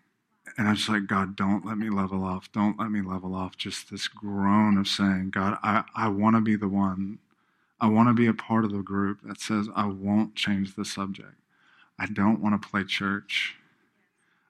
And 0.56 0.66
I 0.66 0.72
was 0.72 0.88
like, 0.88 1.06
God, 1.06 1.36
don't 1.36 1.64
let 1.64 1.78
me 1.78 1.90
level 1.90 2.24
off. 2.24 2.50
Don't 2.52 2.78
let 2.80 2.90
me 2.90 3.02
level 3.02 3.34
off. 3.34 3.56
Just 3.56 3.90
this 3.90 4.08
groan 4.08 4.78
of 4.78 4.88
saying, 4.88 5.30
God, 5.30 5.58
I, 5.62 5.84
I 5.94 6.08
want 6.08 6.36
to 6.36 6.40
be 6.40 6.56
the 6.56 6.68
one. 6.68 7.18
I 7.80 7.86
want 7.86 8.08
to 8.08 8.14
be 8.14 8.26
a 8.26 8.34
part 8.34 8.64
of 8.64 8.72
the 8.72 8.82
group 8.82 9.20
that 9.22 9.40
says, 9.40 9.68
I 9.76 9.86
won't 9.86 10.34
change 10.34 10.74
the 10.74 10.84
subject. 10.84 11.34
I 11.98 12.06
don't 12.06 12.40
want 12.40 12.60
to 12.60 12.68
play 12.68 12.84
church. 12.84 13.56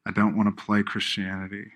I 0.06 0.12
don't 0.12 0.36
want 0.36 0.56
to 0.56 0.64
play 0.64 0.82
Christianity. 0.82 1.72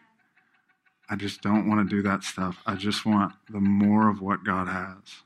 I 1.09 1.17
just 1.17 1.43
don't 1.43 1.69
want 1.69 1.89
to 1.89 1.97
do 1.97 2.03
that 2.03 2.25
stuff. 2.25 2.59
I 2.65 2.75
just 2.75 3.05
want 3.05 3.33
the 3.51 3.61
more 3.61 4.09
of 4.09 4.21
what 4.21 4.45
God 4.45 4.69
has. 4.69 5.23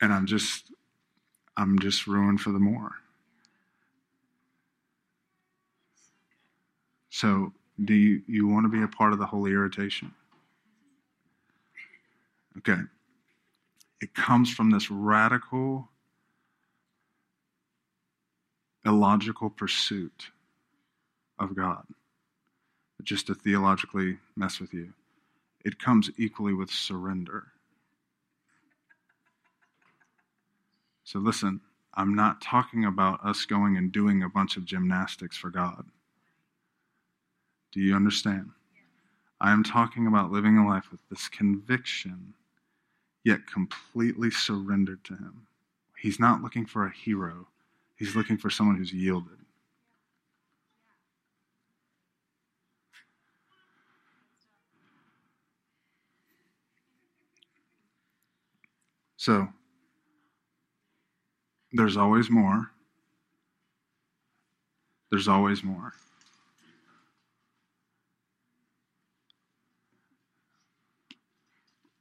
And 0.00 0.12
I'm 0.12 0.26
just 0.26 0.72
I'm 1.56 1.78
just 1.78 2.06
ruined 2.06 2.40
for 2.40 2.50
the 2.50 2.58
more. 2.58 2.92
So, 7.10 7.52
do 7.82 7.92
you, 7.92 8.22
you 8.26 8.48
want 8.48 8.64
to 8.64 8.70
be 8.70 8.82
a 8.82 8.88
part 8.88 9.12
of 9.12 9.18
the 9.18 9.26
holy 9.26 9.52
irritation? 9.52 10.14
Okay. 12.58 12.80
It 14.00 14.14
comes 14.14 14.52
from 14.52 14.70
this 14.70 14.90
radical 14.90 15.88
illogical 18.84 19.50
pursuit 19.50 20.30
of 21.42 21.56
God, 21.56 21.84
just 23.02 23.26
to 23.26 23.34
theologically 23.34 24.18
mess 24.36 24.60
with 24.60 24.72
you. 24.72 24.92
It 25.64 25.78
comes 25.78 26.10
equally 26.16 26.54
with 26.54 26.70
surrender. 26.70 27.48
So 31.04 31.18
listen, 31.18 31.60
I'm 31.94 32.14
not 32.14 32.40
talking 32.40 32.84
about 32.84 33.24
us 33.24 33.44
going 33.44 33.76
and 33.76 33.92
doing 33.92 34.22
a 34.22 34.28
bunch 34.28 34.56
of 34.56 34.64
gymnastics 34.64 35.36
for 35.36 35.50
God. 35.50 35.84
Do 37.72 37.80
you 37.80 37.94
understand? 37.94 38.50
I 39.40 39.52
am 39.52 39.64
talking 39.64 40.06
about 40.06 40.30
living 40.30 40.56
a 40.56 40.66
life 40.66 40.90
with 40.90 41.00
this 41.10 41.28
conviction, 41.28 42.34
yet 43.24 43.46
completely 43.46 44.30
surrendered 44.30 45.04
to 45.04 45.14
Him. 45.14 45.46
He's 45.98 46.20
not 46.20 46.42
looking 46.42 46.66
for 46.66 46.86
a 46.86 46.92
hero. 46.92 47.46
He's 47.96 48.16
looking 48.16 48.38
for 48.38 48.50
someone 48.50 48.76
who's 48.76 48.92
yielded. 48.92 49.41
So, 59.22 59.50
there's 61.70 61.96
always 61.96 62.28
more. 62.28 62.72
There's 65.12 65.28
always 65.28 65.62
more. 65.62 65.92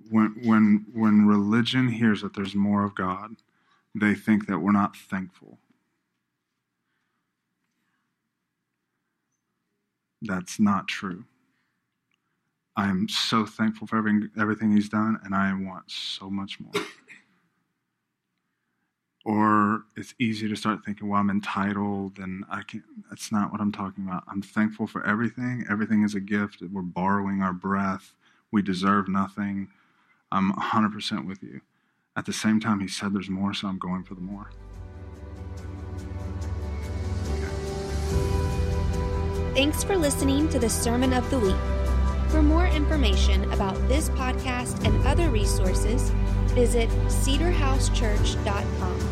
When, 0.10 0.36
when, 0.44 0.88
when 0.96 1.28
religion 1.28 1.90
hears 1.90 2.24
that 2.24 2.34
there's 2.34 2.56
more 2.56 2.84
of 2.84 2.96
God, 2.96 3.36
they 3.94 4.16
think 4.16 4.48
that 4.48 4.58
we're 4.58 4.72
not 4.72 4.98
thankful. 4.98 5.60
That's 10.24 10.60
not 10.60 10.88
true. 10.88 11.26
I 12.82 12.88
am 12.88 13.08
so 13.08 13.46
thankful 13.46 13.86
for 13.86 13.98
everything, 13.98 14.32
everything 14.40 14.72
he's 14.72 14.90
done, 14.90 15.20
and 15.24 15.36
I 15.36 15.54
want 15.54 15.84
so 15.92 16.32
much 16.32 16.60
more. 16.60 16.74
or 19.26 19.84
it's 19.96 20.16
easy 20.20 20.50
to 20.50 20.56
start 20.56 20.84
thinking, 20.84 21.08
well, 21.08 21.20
I'm 21.20 21.30
entitled 21.30 22.18
and 22.18 22.44
I 22.50 22.64
can't. 22.64 22.84
That's 23.08 23.32
not 23.32 23.52
what 23.52 23.62
I'm 23.62 23.72
talking 23.72 24.08
about. 24.08 24.24
I'm 24.28 24.42
thankful 24.42 24.88
for 24.88 25.06
everything. 25.06 25.64
Everything 25.70 26.02
is 26.02 26.16
a 26.16 26.20
gift. 26.20 26.64
We're 26.72 26.82
borrowing 26.82 27.44
our 27.44 27.54
breath. 27.54 28.16
We 28.52 28.64
deserve 28.64 29.08
nothing. 29.08 29.68
I'm 30.32 30.52
100% 30.54 31.28
with 31.28 31.44
you. 31.44 31.62
At 32.18 32.26
the 32.26 32.34
same 32.34 32.60
time, 32.60 32.80
he 32.80 32.88
said 32.88 33.14
there's 33.14 33.30
more, 33.30 33.54
so 33.54 33.68
I'm 33.68 33.78
going 33.78 34.04
for 34.04 34.16
the 34.16 34.22
more. 34.22 34.50
Thanks 39.54 39.84
for 39.84 39.96
listening 39.96 40.50
to 40.50 40.58
the 40.58 40.70
Sermon 40.70 41.14
of 41.14 41.30
the 41.30 41.38
Week. 41.38 41.81
For 42.32 42.42
more 42.42 42.66
information 42.66 43.52
about 43.52 43.76
this 43.90 44.08
podcast 44.12 44.86
and 44.86 45.06
other 45.06 45.30
resources, 45.30 46.12
visit 46.56 46.90
cedarhousechurch.com. 47.10 49.11